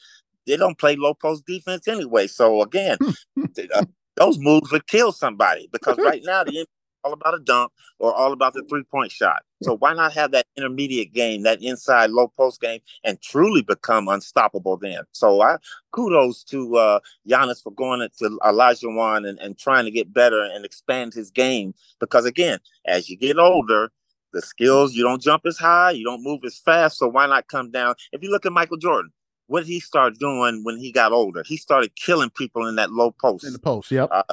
they 0.48 0.58
don't 0.58 0.78
play 0.78 0.96
low 0.96 1.14
post 1.14 1.46
defense 1.46 1.88
anyway. 1.88 2.28
So 2.28 2.62
again, 2.62 2.98
uh, 3.74 3.86
those 4.16 4.38
moves 4.40 4.72
would 4.72 4.88
kill 4.88 5.12
somebody 5.12 5.70
because 5.72 5.98
right 5.98 6.22
now 6.26 6.44
the 6.44 6.66
all 7.04 7.14
about 7.14 7.34
a 7.34 7.40
dunk 7.40 7.72
or 8.00 8.14
all 8.14 8.34
about 8.34 8.54
the 8.54 8.64
three 8.70 8.84
point 8.84 9.12
shot. 9.12 9.44
So 9.64 9.78
why 9.78 9.94
not 9.94 10.14
have 10.14 10.32
that 10.32 10.48
intermediate 10.58 11.14
game, 11.14 11.44
that 11.44 11.62
inside 11.62 12.10
low 12.10 12.30
post 12.36 12.62
game, 12.62 12.80
and 13.04 13.22
truly 13.22 13.62
become 13.62 14.08
unstoppable 14.08 14.78
then? 14.78 15.02
So 15.12 15.42
I 15.42 15.58
kudos 15.92 16.44
to 16.46 16.78
uh, 16.78 17.00
Giannis 17.28 17.62
for 17.62 17.72
going 17.72 18.08
to 18.20 18.40
Olajuwon 18.42 19.28
and, 19.28 19.40
and 19.40 19.58
trying 19.58 19.86
to 19.86 19.92
get 19.92 20.14
better 20.14 20.42
and 20.44 20.66
expand 20.66 21.14
his 21.14 21.32
game. 21.32 21.74
Because 22.00 22.26
again, 22.26 22.60
as 22.86 23.10
you 23.10 23.18
get 23.18 23.38
older, 23.38 23.92
the 24.34 24.42
skills 24.42 24.96
you 24.96 25.04
don't 25.04 25.22
jump 25.22 25.46
as 25.46 25.58
high, 25.58 25.92
you 25.92 26.06
don't 26.06 26.24
move 26.24 26.42
as 26.46 26.58
fast. 26.58 26.98
So 26.98 27.08
why 27.08 27.28
not 27.28 27.48
come 27.48 27.72
down? 27.72 27.96
If 28.12 28.24
you 28.24 28.32
look 28.32 28.46
at 28.46 28.54
Michael 28.54 28.78
Jordan, 28.78 29.12
what 29.48 29.62
did 29.62 29.68
he 29.68 29.82
start 29.82 30.18
doing 30.18 30.62
when 30.64 30.78
he 30.78 30.92
got 30.92 31.12
older? 31.12 31.44
He 31.46 31.58
started 31.58 31.96
killing 31.96 32.30
people 32.30 32.68
in 32.68 32.78
that 32.78 32.92
low 32.92 33.12
post. 33.12 33.44
In 33.44 33.52
the 33.54 33.60
post, 33.60 33.92
yep. 33.92 34.10
Uh, 34.10 34.24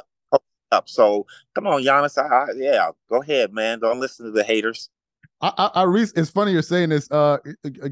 up. 0.71 0.89
So 0.89 1.25
come 1.55 1.67
on, 1.67 1.83
Giannis. 1.83 2.17
I, 2.17 2.27
I, 2.27 2.45
yeah, 2.55 2.91
go 3.09 3.21
ahead, 3.21 3.53
man. 3.53 3.79
Don't 3.79 3.99
listen 3.99 4.25
to 4.25 4.31
the 4.31 4.43
haters. 4.43 4.89
I, 5.41 5.53
I, 5.57 5.81
I 5.81 5.83
re- 5.83 6.07
it's 6.15 6.29
funny 6.29 6.51
you're 6.51 6.61
saying 6.61 6.89
this. 6.89 7.09
Uh, 7.11 7.37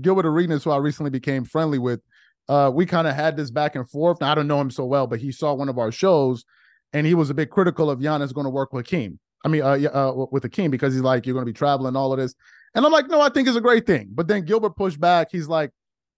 Gilbert 0.01 0.25
Arenas, 0.25 0.63
who 0.63 0.71
I 0.71 0.77
recently 0.77 1.11
became 1.11 1.45
friendly 1.45 1.79
with, 1.79 2.01
uh, 2.49 2.71
we 2.73 2.85
kind 2.85 3.07
of 3.07 3.15
had 3.15 3.37
this 3.37 3.51
back 3.51 3.75
and 3.75 3.89
forth. 3.89 4.21
Now, 4.21 4.31
I 4.31 4.35
don't 4.35 4.47
know 4.47 4.61
him 4.61 4.71
so 4.71 4.85
well, 4.85 5.07
but 5.07 5.19
he 5.19 5.31
saw 5.31 5.53
one 5.53 5.69
of 5.69 5.77
our 5.77 5.91
shows, 5.91 6.45
and 6.93 7.05
he 7.05 7.13
was 7.13 7.29
a 7.29 7.33
bit 7.33 7.49
critical 7.49 7.89
of 7.89 7.99
Giannis 7.99 8.33
going 8.33 8.45
to 8.45 8.49
work 8.49 8.73
with 8.73 8.85
Hakeem. 8.85 9.19
I 9.45 9.49
mean, 9.49 9.61
uh, 9.61 9.77
uh, 9.93 10.25
with 10.31 10.43
Hakeem 10.43 10.71
because 10.71 10.93
he's 10.93 11.03
like, 11.03 11.25
you're 11.25 11.33
going 11.33 11.45
to 11.45 11.51
be 11.51 11.57
traveling, 11.57 11.95
all 11.95 12.11
of 12.11 12.19
this, 12.19 12.35
and 12.75 12.85
I'm 12.85 12.91
like, 12.91 13.07
no, 13.07 13.21
I 13.21 13.29
think 13.29 13.47
it's 13.47 13.57
a 13.57 13.61
great 13.61 13.85
thing. 13.85 14.09
But 14.11 14.27
then 14.27 14.43
Gilbert 14.43 14.75
pushed 14.75 14.99
back. 14.99 15.29
He's 15.31 15.47
like, 15.47 15.71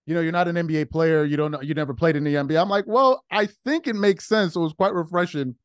you 0.06 0.16
know, 0.16 0.22
you're 0.22 0.32
not 0.32 0.48
an 0.48 0.56
NBA 0.56 0.90
player. 0.90 1.24
You 1.24 1.38
don't 1.38 1.52
know, 1.52 1.62
you 1.62 1.74
never 1.74 1.94
played 1.94 2.16
in 2.16 2.24
the 2.24 2.36
NBA. 2.36 2.60
I'm 2.60 2.70
like, 2.70 2.86
well, 2.88 3.24
I 3.32 3.48
think 3.66 3.88
it 3.88 3.96
makes 3.96 4.26
sense. 4.26 4.56
It 4.56 4.60
was 4.60 4.74
quite 4.74 4.94
refreshing 4.94 5.56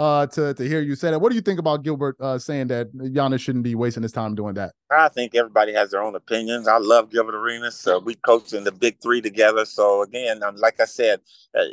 uh, 0.00 0.26
to 0.26 0.54
to 0.54 0.66
hear 0.66 0.80
you 0.80 0.94
say 0.94 1.10
that. 1.10 1.20
What 1.20 1.28
do 1.28 1.36
you 1.36 1.42
think 1.42 1.60
about 1.60 1.82
Gilbert 1.82 2.16
uh, 2.20 2.38
saying 2.38 2.68
that 2.68 2.90
Giannis 2.96 3.40
shouldn't 3.40 3.64
be 3.64 3.74
wasting 3.74 4.02
his 4.02 4.12
time 4.12 4.34
doing 4.34 4.54
that? 4.54 4.72
I 4.90 5.10
think 5.10 5.34
everybody 5.34 5.74
has 5.74 5.90
their 5.90 6.02
own 6.02 6.14
opinions. 6.14 6.66
I 6.66 6.78
love 6.78 7.10
Gilbert 7.10 7.34
Arenas. 7.34 7.78
So 7.78 7.98
we 7.98 8.14
coached 8.14 8.54
in 8.54 8.64
the 8.64 8.72
Big 8.72 8.98
Three 9.02 9.20
together. 9.20 9.66
So 9.66 10.02
again, 10.02 10.42
um, 10.42 10.56
like 10.56 10.80
I 10.80 10.86
said, 10.86 11.20
uh, 11.54 11.64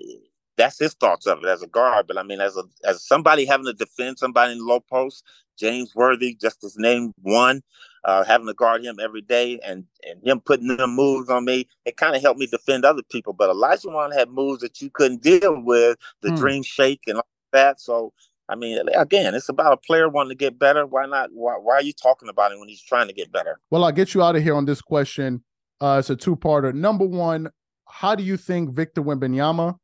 that's 0.58 0.78
his 0.78 0.94
thoughts 0.94 1.26
of 1.26 1.40
it 1.42 1.46
as 1.46 1.62
a 1.62 1.68
guard. 1.68 2.06
But 2.06 2.18
I 2.18 2.24
mean, 2.24 2.42
as 2.42 2.58
a 2.58 2.64
as 2.84 3.02
somebody 3.08 3.46
having 3.46 3.66
to 3.66 3.74
defend 3.74 4.20
somebody 4.20 4.52
in 4.52 4.58
the 4.58 4.66
low 4.66 4.82
post, 4.82 5.24
James 5.58 5.96
Worthy, 5.96 6.36
just 6.36 6.62
his 6.62 6.76
name 6.78 7.14
one, 7.22 7.64
uh, 8.04 8.26
having 8.26 8.48
to 8.48 8.54
guard 8.54 8.84
him 8.84 8.98
every 9.02 9.22
day 9.22 9.58
and 9.64 9.86
and 10.06 10.22
him 10.22 10.42
putting 10.42 10.76
them 10.76 10.98
moves 10.98 11.30
on 11.30 11.46
me, 11.46 11.66
it 11.86 11.96
kind 11.96 12.14
of 12.14 12.22
helped 12.22 12.42
me 12.42 12.48
defend 12.48 12.84
other 12.84 13.04
people. 13.10 13.32
But 13.32 13.56
Olajuwon 13.56 14.14
had 14.14 14.32
moves 14.32 14.64
that 14.64 14.82
you 14.82 14.90
couldn't 14.90 15.22
deal 15.22 15.62
with, 15.62 15.98
the 16.22 16.32
mm. 16.32 16.38
dream 16.38 16.64
shake 16.64 17.04
and 17.08 17.20
all 17.20 17.24
that. 17.52 17.80
So 17.80 18.14
I 18.50 18.56
mean, 18.56 18.80
again, 18.96 19.36
it's 19.36 19.50
about 19.50 19.74
a 19.74 19.78
player 19.78 20.08
wanting 20.08 20.30
to 20.30 20.36
get 20.36 20.58
better. 20.58 20.86
Why 20.86 21.06
not? 21.06 21.30
Why, 21.34 21.56
why 21.56 21.76
are 21.76 21.82
you 21.82 21.94
talking 21.94 22.30
about 22.30 22.52
him 22.52 22.60
when 22.60 22.70
he's 22.70 22.82
trying 22.82 23.08
to 23.08 23.14
get 23.14 23.32
better? 23.32 23.60
Well, 23.72 23.84
I'll 23.84 23.92
get 23.92 24.14
you 24.14 24.24
out 24.24 24.38
of 24.38 24.44
here 24.44 24.56
on 24.56 24.66
this 24.66 24.82
question. 24.82 25.44
Uh, 25.82 25.98
it's 26.00 26.10
a 26.10 26.16
two-parter. 26.16 26.74
Number 26.74 27.06
one, 27.06 27.50
how 27.90 28.16
do 28.16 28.24
you 28.24 28.38
think 28.38 28.74
Victor 28.74 29.02
Wembanyama 29.02 29.78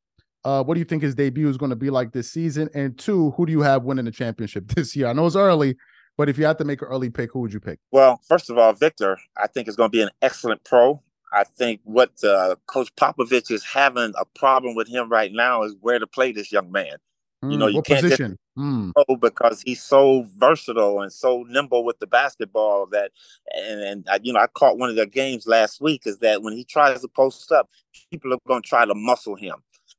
uh, 0.45 0.63
what 0.63 0.73
do 0.73 0.79
you 0.79 0.85
think 0.85 1.01
his 1.01 1.15
debut 1.15 1.49
is 1.49 1.57
going 1.57 1.69
to 1.69 1.75
be 1.75 1.89
like 1.89 2.11
this 2.11 2.31
season? 2.31 2.69
And 2.73 2.97
two, 2.97 3.31
who 3.31 3.45
do 3.45 3.51
you 3.51 3.61
have 3.61 3.83
winning 3.83 4.05
the 4.05 4.11
championship 4.11 4.67
this 4.75 4.95
year? 4.95 5.07
I 5.07 5.13
know 5.13 5.25
it's 5.25 5.35
early, 5.35 5.77
but 6.17 6.29
if 6.29 6.37
you 6.37 6.45
had 6.45 6.57
to 6.59 6.65
make 6.65 6.81
an 6.81 6.87
early 6.89 7.09
pick, 7.09 7.31
who 7.31 7.39
would 7.41 7.53
you 7.53 7.59
pick? 7.59 7.79
Well, 7.91 8.19
first 8.27 8.49
of 8.49 8.57
all, 8.57 8.73
Victor, 8.73 9.17
I 9.37 9.47
think 9.47 9.67
is 9.67 9.75
going 9.75 9.89
to 9.89 9.97
be 9.97 10.01
an 10.01 10.09
excellent 10.21 10.63
pro. 10.63 11.01
I 11.31 11.43
think 11.43 11.81
what 11.83 12.11
uh, 12.23 12.55
Coach 12.67 12.95
Popovich 12.95 13.49
is 13.49 13.63
having 13.63 14.13
a 14.19 14.25
problem 14.37 14.75
with 14.75 14.87
him 14.87 15.09
right 15.09 15.31
now 15.31 15.63
is 15.63 15.75
where 15.81 15.97
to 15.97 16.05
play 16.05 16.31
this 16.31 16.51
young 16.51 16.71
man. 16.71 16.97
Mm, 17.43 17.51
you 17.51 17.57
know, 17.57 17.67
you 17.67 17.81
can't 17.81 18.01
position? 18.01 18.37
just 18.55 18.57
mm. 18.57 19.19
because 19.19 19.61
he's 19.61 19.83
so 19.83 20.25
versatile 20.37 21.01
and 21.01 21.11
so 21.11 21.43
nimble 21.49 21.83
with 21.83 21.99
the 21.99 22.07
basketball 22.07 22.87
that, 22.87 23.11
and, 23.55 23.81
and 23.81 24.07
I, 24.09 24.19
you 24.23 24.33
know, 24.33 24.39
I 24.39 24.47
caught 24.47 24.77
one 24.77 24.89
of 24.89 24.95
their 24.95 25.05
games 25.05 25.45
last 25.45 25.81
week 25.81 26.03
is 26.05 26.19
that 26.19 26.41
when 26.41 26.53
he 26.53 26.63
tries 26.63 27.01
to 27.01 27.07
post 27.07 27.51
up, 27.51 27.69
people 28.09 28.33
are 28.33 28.37
going 28.47 28.61
to 28.61 28.67
try 28.67 28.85
to 28.85 28.95
muscle 28.95 29.35
him 29.35 29.55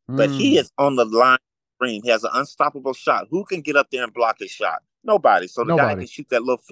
but 0.08 0.30
he 0.30 0.56
mm. 0.56 0.60
is 0.60 0.70
on 0.78 0.96
the 0.96 1.04
line 1.04 1.38
screen. 1.76 2.02
He 2.02 2.10
has 2.10 2.24
an 2.24 2.30
unstoppable 2.34 2.92
shot. 2.92 3.26
Who 3.30 3.44
can 3.44 3.60
get 3.60 3.76
up 3.76 3.88
there 3.90 4.04
and 4.04 4.12
block 4.12 4.36
his 4.38 4.50
shot? 4.50 4.82
Nobody. 5.02 5.48
So 5.48 5.62
the 5.62 5.68
Nobody. 5.68 5.94
guy 5.94 6.00
can 6.00 6.06
shoot 6.06 6.28
that 6.30 6.42
little 6.42 6.62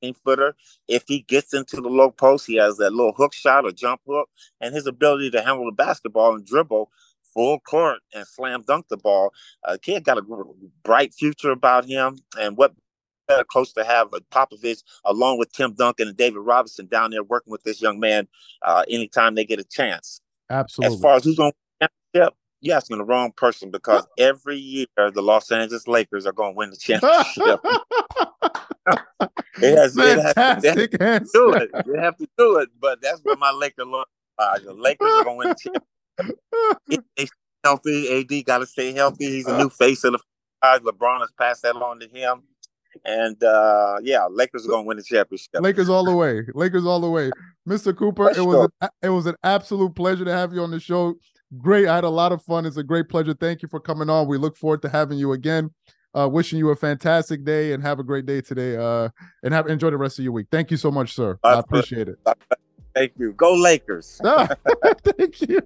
15 0.00 0.14
footer. 0.24 0.56
If 0.88 1.04
he 1.06 1.20
gets 1.20 1.54
into 1.54 1.76
the 1.76 1.88
low 1.88 2.10
post, 2.10 2.46
he 2.46 2.56
has 2.56 2.76
that 2.78 2.92
little 2.92 3.12
hook 3.12 3.32
shot 3.32 3.64
or 3.64 3.72
jump 3.72 4.00
hook, 4.06 4.28
and 4.60 4.74
his 4.74 4.86
ability 4.86 5.30
to 5.30 5.42
handle 5.42 5.66
the 5.66 5.72
basketball 5.72 6.34
and 6.34 6.44
dribble 6.44 6.90
full 7.34 7.60
court 7.60 7.98
and 8.14 8.26
slam 8.26 8.62
dunk 8.66 8.86
the 8.88 8.96
ball. 8.96 9.32
Uh, 9.64 9.76
kid 9.82 10.04
got 10.04 10.16
a 10.18 10.22
bright 10.84 11.12
future 11.12 11.50
about 11.50 11.84
him, 11.84 12.18
and 12.38 12.56
what 12.56 12.72
better 13.26 13.44
coach 13.44 13.72
to 13.74 13.84
have 13.84 14.08
a 14.12 14.20
Popovich 14.20 14.82
along 15.04 15.38
with 15.38 15.52
Tim 15.52 15.72
Duncan 15.74 16.08
and 16.08 16.16
David 16.16 16.38
Robinson 16.38 16.86
down 16.86 17.10
there 17.10 17.22
working 17.22 17.50
with 17.50 17.62
this 17.62 17.80
young 17.80 17.98
man 18.00 18.28
uh, 18.62 18.84
anytime 18.88 19.34
they 19.34 19.44
get 19.44 19.58
a 19.58 19.64
chance. 19.64 20.20
Absolutely. 20.50 20.96
As 20.96 21.02
far 21.02 21.16
as 21.16 21.24
who's 21.24 21.36
going 21.36 21.52
to 21.52 21.88
championship, 22.12 22.34
you're 22.60 22.76
asking 22.76 22.98
the 22.98 23.04
wrong 23.04 23.32
person 23.32 23.70
because 23.70 24.06
every 24.18 24.56
year 24.56 24.86
the 24.96 25.22
Los 25.22 25.50
Angeles 25.50 25.88
Lakers 25.88 26.26
are 26.26 26.32
going 26.32 26.52
to 26.52 26.56
win 26.56 26.70
the 26.70 26.76
championship. 26.76 27.60
it 29.62 29.76
has, 29.76 29.94
Fantastic 29.94 30.94
it 30.94 31.00
has, 31.00 31.32
they 31.32 31.38
do 31.38 31.54
it. 31.54 31.70
They 31.86 31.98
have 32.00 32.16
to 32.18 32.28
do 32.36 32.58
it, 32.58 32.68
but 32.80 33.00
that's 33.00 33.20
what 33.22 33.38
my 33.38 33.50
Laker 33.50 33.84
like. 33.84 34.06
The 34.64 34.74
Lakers 34.74 35.12
are 35.12 35.24
going 35.24 35.36
to 35.36 35.38
win 35.38 35.48
the 35.48 35.54
championship. 35.54 35.88
They 37.16 37.26
healthy. 37.64 38.20
AD 38.20 38.44
got 38.44 38.58
to 38.58 38.66
stay 38.66 38.92
healthy. 38.92 39.26
He's 39.26 39.46
a 39.46 39.58
new 39.58 39.70
face 39.70 40.04
of 40.04 40.12
the 40.12 40.18
franchise. 40.60 40.86
LeBron 40.86 41.20
has 41.20 41.32
passed 41.38 41.62
that 41.62 41.76
on 41.76 42.00
to 42.00 42.08
him. 42.08 42.42
And 43.04 43.42
uh 43.42 43.96
yeah, 44.02 44.26
Lakers 44.30 44.64
are 44.66 44.68
gonna 44.68 44.84
win 44.84 44.96
the 44.96 45.02
championship. 45.02 45.50
Lakers 45.54 45.88
all 45.88 46.04
the 46.04 46.14
way. 46.14 46.42
Lakers 46.54 46.86
all 46.86 47.00
the 47.00 47.10
way. 47.10 47.32
Mr. 47.68 47.96
Cooper, 47.96 48.30
it 48.30 48.40
was 48.40 48.70
an, 48.80 48.88
it 49.02 49.08
was 49.08 49.26
an 49.26 49.34
absolute 49.42 49.96
pleasure 49.96 50.24
to 50.24 50.32
have 50.32 50.52
you 50.52 50.62
on 50.62 50.70
the 50.70 50.78
show 50.78 51.16
great. 51.58 51.86
I 51.86 51.94
had 51.94 52.04
a 52.04 52.10
lot 52.10 52.32
of 52.32 52.42
fun. 52.42 52.66
It's 52.66 52.76
a 52.76 52.82
great 52.82 53.08
pleasure. 53.08 53.34
Thank 53.34 53.62
you 53.62 53.68
for 53.68 53.80
coming 53.80 54.10
on. 54.10 54.28
We 54.28 54.38
look 54.38 54.56
forward 54.56 54.82
to 54.82 54.88
having 54.88 55.18
you 55.18 55.32
again. 55.32 55.70
Uh, 56.16 56.28
wishing 56.28 56.60
you 56.60 56.70
a 56.70 56.76
fantastic 56.76 57.44
day 57.44 57.72
and 57.72 57.82
have 57.82 57.98
a 57.98 58.04
great 58.04 58.24
day 58.24 58.40
today. 58.40 58.76
Uh, 58.76 59.08
and 59.42 59.52
have 59.52 59.66
enjoy 59.66 59.90
the 59.90 59.96
rest 59.96 60.18
of 60.18 60.24
your 60.24 60.32
week. 60.32 60.46
Thank 60.50 60.70
you 60.70 60.76
so 60.76 60.90
much, 60.90 61.12
sir. 61.12 61.38
I 61.42 61.58
appreciate 61.58 62.08
it. 62.08 62.18
Thank 62.94 63.12
you. 63.18 63.32
Go 63.32 63.54
Lakers. 63.54 64.20
thank 64.24 65.40
you. 65.42 65.60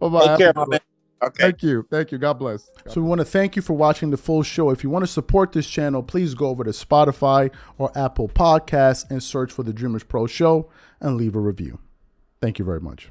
Bye-bye. 0.00 0.26
Take 0.26 0.38
care, 0.38 0.52
my 0.54 0.66
man. 0.66 0.80
Okay. 1.22 1.42
Thank 1.44 1.62
you. 1.62 1.86
Thank 1.88 2.10
you. 2.10 2.18
God 2.18 2.34
bless. 2.34 2.68
So 2.88 3.00
we 3.00 3.06
want 3.06 3.20
to 3.20 3.24
thank 3.24 3.54
you 3.54 3.62
for 3.62 3.74
watching 3.74 4.10
the 4.10 4.16
full 4.16 4.42
show. 4.42 4.70
If 4.70 4.82
you 4.82 4.90
want 4.90 5.04
to 5.04 5.10
support 5.10 5.52
this 5.52 5.68
channel, 5.68 6.02
please 6.02 6.34
go 6.34 6.46
over 6.48 6.64
to 6.64 6.70
Spotify 6.70 7.52
or 7.78 7.96
Apple 7.96 8.28
Podcasts 8.28 9.08
and 9.08 9.22
search 9.22 9.52
for 9.52 9.62
the 9.62 9.72
Dreamers 9.72 10.02
Pro 10.02 10.26
Show 10.26 10.68
and 11.00 11.16
leave 11.16 11.36
a 11.36 11.40
review. 11.40 11.78
Thank 12.40 12.58
you 12.58 12.64
very 12.64 12.80
much. 12.80 13.10